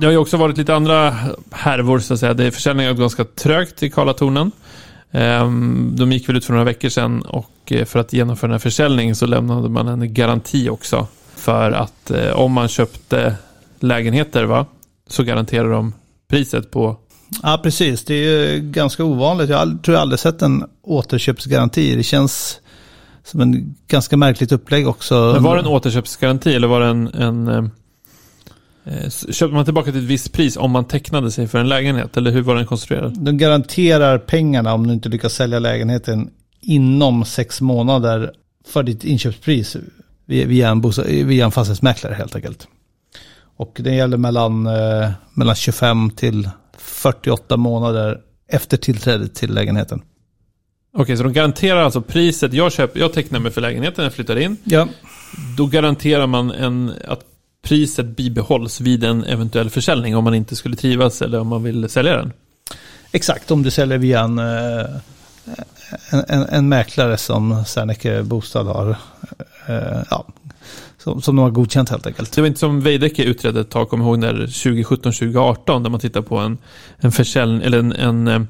Det 0.00 0.06
har 0.06 0.12
ju 0.12 0.18
också 0.18 0.36
varit 0.36 0.58
lite 0.58 0.74
andra 0.74 1.16
härvor 1.50 1.98
så 1.98 2.14
att 2.14 2.20
säga. 2.20 2.34
Det 2.34 2.44
är 2.44 2.50
försäljningen 2.50 2.92
gått 2.92 3.00
ganska 3.00 3.24
trögt 3.24 3.82
i 3.82 3.90
Karlatornen. 3.90 4.50
Ehm, 5.10 5.96
De 5.96 6.12
gick 6.12 6.28
väl 6.28 6.36
ut 6.36 6.44
för 6.44 6.52
några 6.52 6.64
veckor 6.64 6.88
sedan 6.88 7.22
och 7.22 7.72
eh, 7.72 7.84
för 7.84 7.98
att 7.98 8.12
genomföra 8.12 8.48
den 8.48 8.54
här 8.54 8.58
försäljningen 8.58 9.16
så 9.16 9.26
lämnade 9.26 9.68
man 9.68 9.88
en 9.88 10.14
garanti 10.14 10.68
också. 10.68 11.06
För 11.36 11.72
att 11.72 12.10
eh, 12.10 12.32
om 12.32 12.52
man 12.52 12.68
köpte 12.68 13.34
lägenheter 13.80 14.44
va, 14.44 14.66
så 15.08 15.22
garanterar 15.22 15.70
de 15.70 15.92
priset 16.28 16.70
på 16.70 16.96
Ja, 17.42 17.60
precis. 17.62 18.04
Det 18.04 18.14
är 18.14 18.52
ju 18.52 18.60
ganska 18.60 19.04
ovanligt. 19.04 19.50
Jag 19.50 19.82
tror 19.82 19.94
jag 19.94 20.02
aldrig 20.02 20.18
sett 20.18 20.42
en 20.42 20.64
återköpsgaranti. 20.82 21.96
Det 21.96 22.02
känns 22.02 22.60
som 23.24 23.40
en 23.40 23.74
ganska 23.88 24.16
märkligt 24.16 24.52
upplägg 24.52 24.88
också. 24.88 25.30
Men 25.34 25.42
var 25.42 25.56
det 25.56 25.62
en 25.62 25.66
återköpsgaranti 25.66 26.54
eller 26.54 26.68
var 26.68 26.80
det 26.80 26.86
en, 26.86 27.06
en 27.08 27.70
eh, 28.84 29.10
Köpte 29.10 29.54
man 29.54 29.64
tillbaka 29.64 29.92
till 29.92 30.00
ett 30.00 30.06
visst 30.10 30.32
pris 30.32 30.56
om 30.56 30.70
man 30.70 30.84
tecknade 30.84 31.30
sig 31.30 31.48
för 31.48 31.58
en 31.58 31.68
lägenhet? 31.68 32.16
Eller 32.16 32.30
hur 32.30 32.42
var 32.42 32.54
den 32.54 32.66
konstruerad? 32.66 33.18
De 33.24 33.38
garanterar 33.38 34.18
pengarna 34.18 34.74
om 34.74 34.86
du 34.86 34.92
inte 34.92 35.08
lyckas 35.08 35.32
sälja 35.34 35.58
lägenheten 35.58 36.30
inom 36.60 37.24
sex 37.24 37.60
månader 37.60 38.32
för 38.68 38.82
ditt 38.82 39.04
inköpspris 39.04 39.76
via 40.26 40.68
en, 40.68 40.82
bosta- 40.82 41.24
via 41.24 41.44
en 41.44 41.50
fastighetsmäklare 41.50 42.14
helt 42.14 42.36
enkelt. 42.36 42.68
Och 43.56 43.76
det 43.80 43.94
gäller 43.94 44.16
mellan, 44.16 44.66
eh, 44.66 45.10
mellan 45.34 45.54
25 45.54 46.10
till 46.10 46.50
48 46.78 47.56
månader 47.56 48.18
efter 48.52 48.76
tillträdet 48.76 49.34
till 49.34 49.54
lägenheten. 49.54 50.02
Okej, 50.96 51.16
så 51.16 51.22
de 51.22 51.32
garanterar 51.32 51.82
alltså 51.82 52.00
priset. 52.02 52.52
Jag, 52.52 52.72
köper, 52.72 53.00
jag 53.00 53.12
tecknar 53.12 53.40
mig 53.40 53.52
för 53.52 53.60
lägenheten, 53.60 54.04
jag 54.04 54.12
flyttar 54.14 54.36
in. 54.36 54.56
Ja, 54.64 54.88
Då 55.56 55.66
garanterar 55.66 56.26
man 56.26 56.50
en, 56.50 56.92
att 57.08 57.20
priset 57.62 58.06
bibehålls 58.06 58.80
vid 58.80 59.04
en 59.04 59.24
eventuell 59.24 59.70
försäljning 59.70 60.16
om 60.16 60.24
man 60.24 60.34
inte 60.34 60.56
skulle 60.56 60.76
trivas 60.76 61.22
eller 61.22 61.40
om 61.40 61.46
man 61.48 61.62
vill 61.62 61.88
sälja 61.88 62.16
den. 62.16 62.32
exakt. 63.12 63.50
Om 63.50 63.62
du 63.62 63.70
säljer 63.70 63.98
via 63.98 64.20
en, 64.20 64.38
eh, 64.38 64.86
en, 66.28 66.46
en, 66.48 66.68
mäklare 66.68 67.16
som 67.16 67.64
Serneke 67.64 68.22
Bostad 68.22 68.66
har. 68.66 68.96
eh, 69.66 70.02
Ja, 70.10 70.26
som, 70.98 71.22
som 71.22 71.36
de 71.36 71.42
har 71.42 71.50
godkänt 71.50 71.88
helt 71.88 72.06
enkelt. 72.06 72.32
Det 72.32 72.40
var 72.40 72.48
inte 72.48 72.60
som 72.60 72.80
Veidekke 72.80 73.22
utredde 73.24 73.60
ett 73.60 73.70
tag, 73.70 73.88
kommer 73.88 74.04
ihåg 74.04 74.18
när 74.18 74.34
2017-2018 74.34 75.82
där 75.82 75.90
man 75.90 76.00
tittar 76.00 76.22
på 76.22 76.38
en, 76.38 76.58
en 76.98 77.12
försäljning, 77.12 77.62
eller 77.62 77.78
en, 77.78 77.92
en 77.92 78.28
eh, 78.28 78.40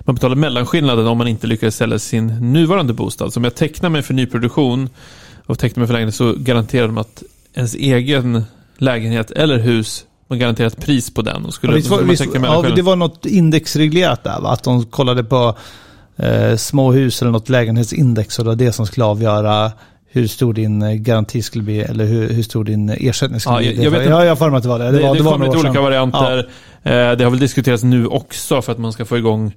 man 0.00 0.14
betalar 0.14 0.36
mellanskillnaden 0.36 1.06
om 1.06 1.18
man 1.18 1.28
inte 1.28 1.46
lyckas 1.46 1.76
sälja 1.76 1.98
sin 1.98 2.52
nuvarande 2.52 2.92
bostad. 2.92 3.32
Så 3.32 3.40
om 3.40 3.44
jag 3.44 3.54
tecknar 3.54 3.90
mig 3.90 4.02
för 4.02 4.14
nyproduktion 4.14 4.88
och 5.46 5.58
tecknar 5.58 5.80
mig 5.80 5.86
för 5.86 5.94
lägenhet 5.94 6.14
så 6.14 6.32
garanterar 6.32 6.86
de 6.86 6.98
att 6.98 7.22
ens 7.54 7.74
egen 7.74 8.44
lägenhet 8.78 9.30
eller 9.30 9.58
hus 9.58 10.04
något 10.28 10.38
garanterat 10.38 10.76
pris 10.76 11.14
på 11.14 11.22
den. 11.22 11.44
Och 11.44 11.54
skulle, 11.54 11.72
Ja, 11.72 11.76
visst 11.76 11.90
man 11.90 12.08
visst, 12.08 12.24
ja, 12.42 12.62
det 12.76 12.82
var 12.82 12.96
något 12.96 13.26
indexreglerat 13.26 14.24
där 14.24 14.40
va? 14.40 14.50
Att 14.50 14.62
de 14.62 14.84
kollade 14.84 15.24
på 15.24 15.56
eh, 16.16 16.56
småhus 16.56 17.22
eller 17.22 17.32
något 17.32 17.48
lägenhetsindex 17.48 18.38
och 18.38 18.44
det 18.44 18.50
var 18.50 18.56
det 18.56 18.72
som 18.72 18.86
skulle 18.86 19.04
avgöra 19.04 19.72
hur 20.14 20.26
stor 20.26 20.54
din 20.54 20.82
eh, 20.82 20.92
garanti 20.94 21.42
skulle 21.42 21.64
bli 21.64 21.80
eller 21.80 22.04
hur, 22.04 22.28
hur 22.28 22.42
stor 22.42 22.64
din 22.64 22.88
ersättning 22.90 23.40
skulle 23.40 23.54
Ja, 23.54 23.58
bli. 23.58 23.74
jag- 23.76 23.84
jag 23.84 23.90
vet 23.90 24.08
ja, 24.10 24.22
jag 24.24 24.30
har 24.30 24.36
för 24.36 24.50
mig 24.50 24.56
att 24.56 24.62
det 24.62 24.68
var 24.68 24.78
det. 24.78 24.84
Det, 24.84 24.90
Det, 24.98 25.02
var, 25.02 25.14
det, 25.14 25.18
det 25.22 25.24
kommer 25.30 25.46
lite 25.46 25.58
olika 25.58 25.80
varianter. 25.80 26.38
Eh, 26.82 26.92
Det 26.92 27.24
har 27.24 27.30
väl 27.30 27.38
diskuterats 27.40 27.82
nu 27.82 28.06
också 28.06 28.62
för 28.62 28.72
att 28.72 28.78
man 28.78 28.92
ska 28.92 29.04
få 29.04 29.18
igång 29.18 29.52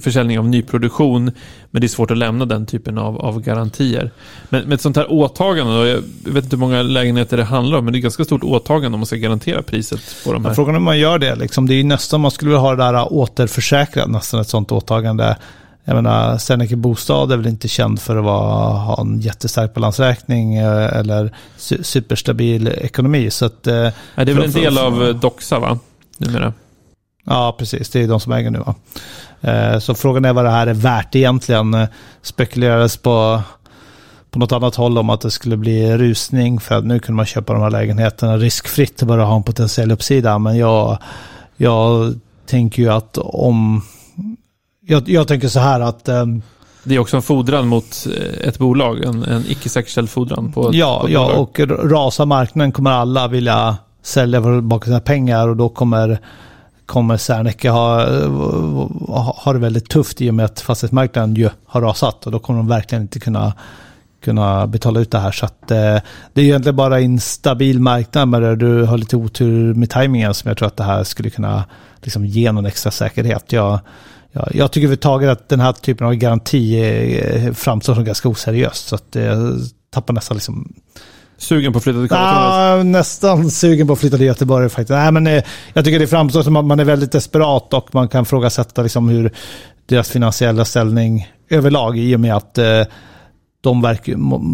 försäljning 0.00 0.38
av 0.38 0.48
nyproduktion. 0.48 1.24
Men 1.70 1.80
det 1.80 1.86
är 1.86 1.88
svårt 1.88 2.10
att 2.10 2.18
lämna 2.18 2.44
den 2.46 2.66
typen 2.66 2.98
av, 2.98 3.18
av 3.20 3.40
garantier. 3.40 4.10
Men 4.48 4.64
med 4.64 4.74
ett 4.74 4.80
sånt 4.80 4.96
här 4.96 5.12
åtagande, 5.12 5.72
då, 5.72 5.86
jag 5.86 6.32
vet 6.32 6.44
inte 6.44 6.56
hur 6.56 6.60
många 6.60 6.82
lägenheter 6.82 7.36
det 7.36 7.44
handlar 7.44 7.78
om, 7.78 7.84
men 7.84 7.92
det 7.92 7.98
är 7.98 8.00
ganska 8.00 8.24
stort 8.24 8.44
åtagande 8.44 8.94
om 8.96 9.00
man 9.00 9.06
ska 9.06 9.16
garantera 9.16 9.62
priset 9.62 10.00
på 10.24 10.32
de 10.32 10.42
Ja, 10.42 10.48
här. 10.48 10.54
frågan 10.54 10.74
är 10.74 10.78
om 10.78 10.84
man 10.84 10.98
gör 10.98 11.18
det. 11.18 11.34
Liksom. 11.34 11.66
Det 11.68 11.74
är 11.74 11.76
ju 11.76 11.84
nästan, 11.84 12.20
man 12.20 12.30
skulle 12.30 12.48
vilja 12.48 12.60
ha 12.60 12.70
det 12.76 12.82
där 12.84 13.12
återförsäkrat, 13.12 14.10
nästan 14.10 14.40
ett 14.40 14.48
sånt 14.48 14.72
åtagande. 14.72 15.36
Jag 15.84 15.94
menar, 15.94 16.38
Serneke 16.38 16.76
Bostad 16.76 17.32
är 17.32 17.36
väl 17.36 17.46
inte 17.46 17.68
känd 17.68 18.00
för 18.00 18.16
att 18.16 18.24
vara, 18.24 18.72
ha 18.72 19.00
en 19.00 19.20
jättestark 19.20 19.74
balansräkning 19.74 20.54
eh, 20.56 20.96
eller 20.96 21.34
su- 21.58 21.82
superstabil 21.82 22.68
ekonomi. 22.68 23.30
Så 23.30 23.46
att, 23.46 23.66
eh, 23.66 23.74
Nej, 24.14 24.26
det 24.26 24.32
är 24.32 24.34
väl 24.34 24.44
en 24.44 24.50
del 24.52 24.78
av 24.78 25.02
eh, 25.04 25.14
Doxa, 25.14 25.58
va? 25.58 25.78
Numera. 26.18 26.52
ja, 27.24 27.54
precis. 27.58 27.90
Det 27.90 28.02
är 28.02 28.08
de 28.08 28.20
som 28.20 28.32
äger 28.32 28.50
nu. 28.50 28.58
Va? 28.58 28.74
Så 29.80 29.94
frågan 29.94 30.24
är 30.24 30.32
vad 30.32 30.44
det 30.44 30.50
här 30.50 30.66
är 30.66 30.74
värt 30.74 31.14
egentligen. 31.14 31.86
Spekulerades 32.22 32.96
på, 32.96 33.42
på 34.30 34.38
något 34.38 34.52
annat 34.52 34.74
håll 34.74 34.98
om 34.98 35.10
att 35.10 35.20
det 35.20 35.30
skulle 35.30 35.56
bli 35.56 35.96
rusning 35.96 36.60
för 36.60 36.74
att 36.74 36.84
nu 36.84 36.98
kunde 36.98 37.16
man 37.16 37.26
köpa 37.26 37.52
de 37.52 37.62
här 37.62 37.70
lägenheterna 37.70 38.36
riskfritt 38.36 39.02
och 39.02 39.08
bara 39.08 39.24
ha 39.24 39.36
en 39.36 39.42
potentiell 39.42 39.92
uppsida. 39.92 40.38
Men 40.38 40.56
jag, 40.56 40.98
jag 41.56 42.14
tänker 42.46 42.82
ju 42.82 42.88
att 42.92 43.18
om... 43.18 43.82
Jag, 44.86 45.08
jag 45.08 45.28
tänker 45.28 45.48
så 45.48 45.60
här 45.60 45.80
att... 45.80 46.08
ehm, 46.08 46.42
Det 46.84 46.94
är 46.94 46.98
också 46.98 47.16
en 47.16 47.22
fordran 47.22 47.68
mot 47.68 48.06
eh, 48.16 48.48
ett 48.48 48.58
bolag, 48.58 49.04
en, 49.04 49.22
en 49.24 49.44
icke 49.48 49.68
säkerställd 49.68 50.10
fordran 50.10 50.52
på 50.52 50.68
ett, 50.68 50.74
Ja, 50.74 51.00
på 51.00 51.06
ett 51.06 51.12
ja 51.12 51.26
bolag. 51.26 51.40
och 51.80 51.90
rasar 51.90 52.26
marknaden 52.26 52.72
kommer 52.72 52.90
alla 52.90 53.28
vilja 53.28 53.76
sälja 54.02 54.42
för 54.42 54.60
baka 54.60 54.84
sina 54.84 55.00
pengar 55.00 55.48
och 55.48 55.56
då 55.56 55.68
kommer, 55.68 56.18
kommer 56.86 57.16
Serneke 57.16 57.70
ha, 57.70 58.06
ha, 59.08 59.36
ha 59.44 59.52
det 59.52 59.58
väldigt 59.58 59.88
tufft 59.88 60.20
i 60.20 60.30
och 60.30 60.34
med 60.34 60.44
att 60.44 60.60
fastighetsmarknaden 60.60 61.34
ju 61.34 61.48
har 61.66 61.80
rasat 61.80 62.26
och 62.26 62.32
då 62.32 62.38
kommer 62.38 62.58
de 62.58 62.68
verkligen 62.68 63.02
inte 63.02 63.20
kunna, 63.20 63.52
kunna 64.24 64.66
betala 64.66 65.00
ut 65.00 65.10
det 65.10 65.18
här. 65.18 65.32
Så 65.32 65.44
att, 65.46 65.70
eh, 65.70 65.76
det 66.32 66.40
är 66.40 66.44
egentligen 66.44 66.76
bara 66.76 67.00
en 67.00 67.20
stabil 67.20 67.80
marknad 67.80 68.28
men 68.28 68.58
du 68.58 68.84
har 68.84 68.98
lite 68.98 69.16
otur 69.16 69.74
med 69.74 69.90
tajmingen 69.90 70.34
som 70.34 70.48
jag 70.48 70.58
tror 70.58 70.68
att 70.68 70.76
det 70.76 70.84
här 70.84 71.04
skulle 71.04 71.30
kunna 71.30 71.64
liksom, 72.02 72.26
ge 72.26 72.52
någon 72.52 72.66
extra 72.66 72.90
säkerhet. 72.90 73.52
Jag, 73.52 73.78
jag, 74.34 74.48
jag 74.54 74.72
tycker 74.72 74.86
överhuvudtaget 74.86 75.30
att 75.30 75.48
den 75.48 75.60
här 75.60 75.72
typen 75.72 76.06
av 76.06 76.14
garanti 76.14 76.80
eh, 76.80 77.52
framstår 77.52 77.94
som 77.94 78.04
ganska 78.04 78.28
oseriöst. 78.28 78.88
Så 78.88 78.94
att 78.94 79.12
det 79.12 79.36
tappar 79.90 80.14
nästan 80.14 80.36
liksom 80.36 80.74
Sugen 81.36 81.72
på 81.72 81.76
att 81.76 81.84
flytta 81.84 81.98
till 81.98 82.08
Karlskrona? 82.08 82.76
Ja, 82.76 82.82
nästan 82.82 83.50
sugen 83.50 83.86
på 83.86 83.92
att 83.92 83.98
flytta 83.98 84.16
till 84.16 84.26
Göteborg 84.26 84.68
faktiskt. 84.68 84.90
Nej, 84.90 85.12
men, 85.12 85.26
eh, 85.26 85.42
jag 85.72 85.84
tycker 85.84 85.98
det 85.98 86.06
framstår 86.06 86.42
som 86.42 86.56
att 86.56 86.64
man 86.64 86.80
är 86.80 86.84
väldigt 86.84 87.12
desperat 87.12 87.74
och 87.74 87.94
man 87.94 88.08
kan 88.08 88.24
frågasätta 88.24 88.82
liksom 88.82 89.08
hur 89.08 89.30
deras 89.86 90.10
finansiella 90.10 90.64
ställning 90.64 91.28
överlag 91.48 91.98
i 91.98 92.16
och 92.16 92.20
med 92.20 92.36
att 92.36 92.58
eh, 92.58 92.82
de, 93.60 93.82
verk, 93.82 94.06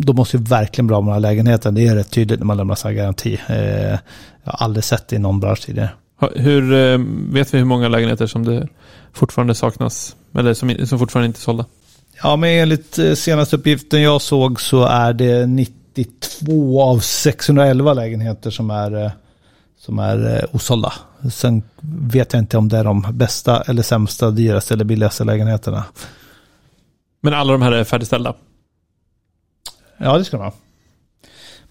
de 0.04 0.16
måste 0.16 0.36
ju 0.36 0.42
verkligen 0.42 0.86
bra 0.86 1.00
med 1.00 1.08
den 1.08 1.14
här 1.14 1.20
lägenheten. 1.20 1.74
Det 1.74 1.86
är 1.86 1.94
rätt 1.94 2.10
tydligt 2.10 2.40
när 2.40 2.46
man 2.46 2.56
lämnar 2.56 2.84
här 2.84 2.92
garanti. 2.92 3.38
Eh, 3.46 3.98
jag 4.44 4.52
har 4.52 4.64
aldrig 4.64 4.84
sett 4.84 5.08
det 5.08 5.16
i 5.16 5.18
någon 5.18 5.40
bransch 5.40 5.66
tidigare. 5.66 5.90
Hur, 6.20 6.72
eh, 6.72 6.98
vet 7.32 7.54
vi 7.54 7.58
hur 7.58 7.64
många 7.64 7.88
lägenheter 7.88 8.26
som 8.26 8.44
det 8.44 8.68
fortfarande 9.12 9.54
saknas? 9.54 10.16
Eller 10.34 10.54
som, 10.54 10.86
som 10.86 10.98
fortfarande 10.98 11.26
inte 11.26 11.38
är 11.38 11.40
sålda? 11.40 11.64
Ja, 12.22 12.36
men 12.36 12.50
enligt 12.50 12.98
eh, 12.98 13.14
senaste 13.14 13.56
uppgiften 13.56 14.02
jag 14.02 14.22
såg 14.22 14.60
så 14.60 14.84
är 14.84 15.12
det 15.12 15.46
92 15.46 16.82
av 16.82 16.98
611 16.98 17.94
lägenheter 17.94 18.50
som 18.50 18.70
är, 18.70 19.04
eh, 19.04 19.10
som 19.78 19.98
är 19.98 20.46
osålda. 20.52 20.92
Sen 21.32 21.62
vet 21.82 22.32
jag 22.32 22.42
inte 22.42 22.58
om 22.58 22.68
det 22.68 22.78
är 22.78 22.84
de 22.84 23.06
bästa 23.12 23.62
eller 23.62 23.82
sämsta, 23.82 24.30
dyraste 24.30 24.74
eller 24.74 24.84
billigaste 24.84 25.24
lägenheterna. 25.24 25.84
Men 27.20 27.34
alla 27.34 27.52
de 27.52 27.62
här 27.62 27.72
är 27.72 27.84
färdigställda? 27.84 28.34
Ja, 29.98 30.18
det 30.18 30.24
ska 30.24 30.36
de 30.36 30.42
ha. 30.42 30.52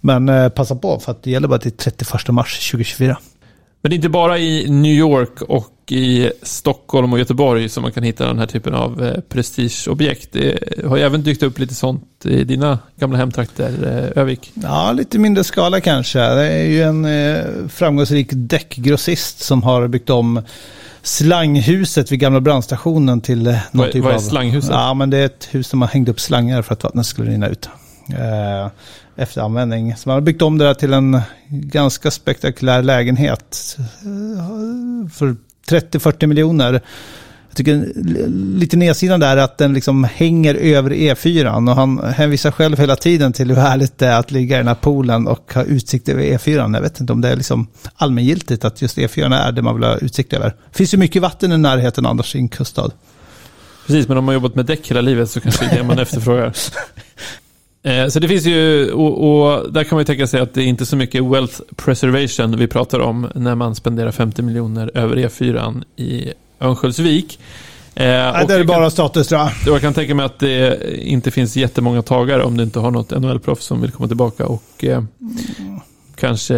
Men 0.01 0.51
passa 0.51 0.75
på 0.75 0.99
för 0.99 1.11
att 1.11 1.23
det 1.23 1.31
gäller 1.31 1.47
bara 1.47 1.59
till 1.59 1.71
31 1.71 2.27
mars 2.29 2.71
2024. 2.71 3.17
Men 3.81 3.89
det 3.89 3.93
är 3.93 3.95
inte 3.95 4.09
bara 4.09 4.37
i 4.37 4.69
New 4.69 4.93
York 4.93 5.41
och 5.41 5.91
i 5.91 6.31
Stockholm 6.41 7.13
och 7.13 7.19
Göteborg 7.19 7.69
som 7.69 7.83
man 7.83 7.91
kan 7.91 8.03
hitta 8.03 8.27
den 8.27 8.39
här 8.39 8.45
typen 8.45 8.73
av 8.73 9.03
eh, 9.03 9.21
prestigeobjekt. 9.21 10.29
Det 10.31 10.59
har 10.85 10.97
ju 10.97 11.03
även 11.03 11.23
dykt 11.23 11.43
upp 11.43 11.59
lite 11.59 11.73
sånt 11.75 12.25
i 12.25 12.43
dina 12.43 12.79
gamla 12.95 13.17
hemtrakter, 13.17 13.71
eh, 14.13 14.21
Övik. 14.21 14.51
Ja, 14.53 14.91
lite 14.91 15.19
mindre 15.19 15.43
skala 15.43 15.81
kanske. 15.81 16.19
Det 16.19 16.51
är 16.51 16.65
ju 16.65 16.81
en 16.81 17.05
eh, 17.05 17.67
framgångsrik 17.69 18.27
däckgrossist 18.31 19.39
som 19.39 19.63
har 19.63 19.87
byggt 19.87 20.09
om 20.09 20.41
slanghuset 21.01 22.11
vid 22.11 22.19
gamla 22.19 22.41
brandstationen 22.41 23.21
till 23.21 23.43
någon 23.43 23.57
Vad- 23.71 23.91
typ 23.91 24.03
vad 24.03 24.11
är 24.11 24.15
av... 24.15 24.21
slanghuset? 24.21 24.71
Ja, 24.73 24.93
men 24.93 25.09
det 25.09 25.17
är 25.17 25.25
ett 25.25 25.47
hus 25.51 25.69
där 25.69 25.77
man 25.77 25.89
hängde 25.89 26.11
upp 26.11 26.19
slangar 26.19 26.61
för 26.61 26.73
att 26.73 26.83
vattnet 26.83 27.05
skulle 27.05 27.31
rinna 27.31 27.47
ut. 27.47 27.69
Efter 29.19 29.41
användning. 29.41 29.95
Så 29.95 30.09
man 30.09 30.13
har 30.13 30.21
byggt 30.21 30.41
om 30.41 30.57
det 30.57 30.65
där 30.65 30.73
till 30.73 30.93
en 30.93 31.21
ganska 31.49 32.11
spektakulär 32.11 32.83
lägenhet. 32.83 33.77
För 35.13 35.35
30-40 35.69 36.27
miljoner. 36.27 36.73
Jag 37.49 37.57
tycker 37.57 37.91
lite 38.59 38.77
nedsidan 38.77 39.19
där 39.19 39.37
är 39.37 39.41
att 39.41 39.57
den 39.57 39.73
liksom 39.73 40.03
hänger 40.03 40.55
över 40.55 40.91
E4 40.91 41.69
och 41.69 41.75
han 41.75 41.99
hänvisar 41.99 42.51
själv 42.51 42.79
hela 42.79 42.95
tiden 42.95 43.33
till 43.33 43.49
hur 43.49 43.55
härligt 43.55 43.97
det 43.97 44.07
är 44.07 44.19
att 44.19 44.31
ligga 44.31 44.55
i 44.55 44.59
den 44.59 44.67
här 44.67 44.75
poolen 44.75 45.27
och 45.27 45.53
ha 45.53 45.63
utsikt 45.63 46.09
över 46.09 46.23
E4. 46.23 46.73
Jag 46.73 46.81
vet 46.81 46.99
inte 46.99 47.13
om 47.13 47.21
det 47.21 47.29
är 47.29 47.35
liksom 47.35 47.67
allmängiltigt 47.95 48.65
att 48.65 48.81
just 48.81 48.97
E4 48.97 49.35
är 49.35 49.51
det 49.51 49.61
man 49.61 49.75
vill 49.75 49.83
ha 49.83 49.97
utsikt 49.97 50.33
över. 50.33 50.47
Det 50.71 50.77
finns 50.77 50.93
ju 50.93 50.97
mycket 50.97 51.21
vatten 51.21 51.51
i 51.51 51.57
närheten 51.57 52.05
annars 52.05 52.35
i 52.35 52.39
en 52.39 52.49
kuststad. 52.49 52.91
Precis, 53.87 54.07
men 54.07 54.17
om 54.17 54.25
man 54.25 54.33
jobbat 54.33 54.55
med 54.55 54.65
däck 54.65 54.91
hela 54.91 55.01
livet 55.01 55.29
så 55.29 55.41
kanske 55.41 55.65
det 55.65 55.71
är 55.71 55.77
det 55.77 55.83
man 55.83 55.99
efterfrågar. 55.99 56.53
Eh, 57.83 58.07
Så 58.07 58.19
det 58.19 58.27
finns 58.27 58.45
ju, 58.45 58.91
och, 58.91 59.43
och 59.43 59.73
där 59.73 59.83
kan 59.83 59.95
man 59.95 60.01
ju 60.01 60.05
tänka 60.05 60.27
sig 60.27 60.39
att 60.41 60.53
det 60.53 60.61
är 60.61 60.65
inte 60.65 60.85
så 60.85 60.95
mycket 60.95 61.23
wealth 61.23 61.61
preservation 61.75 62.57
vi 62.57 62.67
pratar 62.67 62.99
om 62.99 63.27
när 63.35 63.55
man 63.55 63.75
spenderar 63.75 64.11
50 64.11 64.41
miljoner 64.41 64.91
över 64.93 65.15
E4 65.15 65.83
i 65.95 66.33
Örnsköldsvik. 66.61 67.39
Eh, 67.95 68.05
Nej, 68.05 68.45
det 68.47 68.53
är 68.53 68.63
bara 68.63 68.81
kan, 68.81 68.91
status 68.91 69.27
tror 69.27 69.41
jag. 69.41 69.51
jag 69.65 69.81
kan 69.81 69.93
tänka 69.93 70.15
mig 70.15 70.25
att 70.25 70.39
det 70.39 70.77
inte 70.99 71.31
finns 71.31 71.55
jättemånga 71.55 72.01
tagare 72.01 72.43
om 72.43 72.57
du 72.57 72.63
inte 72.63 72.79
har 72.79 72.91
något 72.91 73.11
NHL-proffs 73.11 73.65
som 73.65 73.81
vill 73.81 73.91
komma 73.91 74.07
tillbaka 74.07 74.45
och 74.45 74.83
eh, 74.83 75.03
kanske 76.15 76.57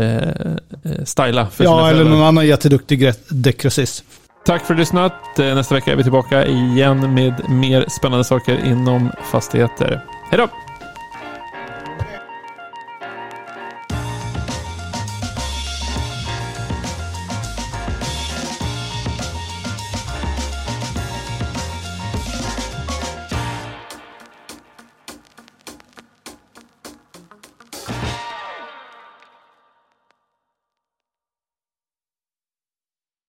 eh, 0.84 1.04
styla 1.06 1.48
för 1.48 1.64
Ja, 1.64 1.90
eller 1.90 2.04
någon 2.04 2.22
annan 2.22 2.48
jätteduktig 2.48 3.12
däckgrossist. 3.30 4.04
Tack 4.46 4.66
för 4.66 4.74
att 4.74 4.78
du 4.78 4.82
lyssnat. 4.82 5.40
Eh, 5.40 5.56
Nästa 5.56 5.76
vecka 5.76 5.92
är 5.92 5.96
vi 5.96 6.04
tillbaka 6.04 6.46
igen 6.46 7.14
med 7.14 7.50
mer 7.50 7.86
spännande 7.90 8.24
saker 8.24 8.60
inom 8.66 9.10
fastigheter. 9.32 10.02
Hej 10.32 10.38
då! 10.38 10.48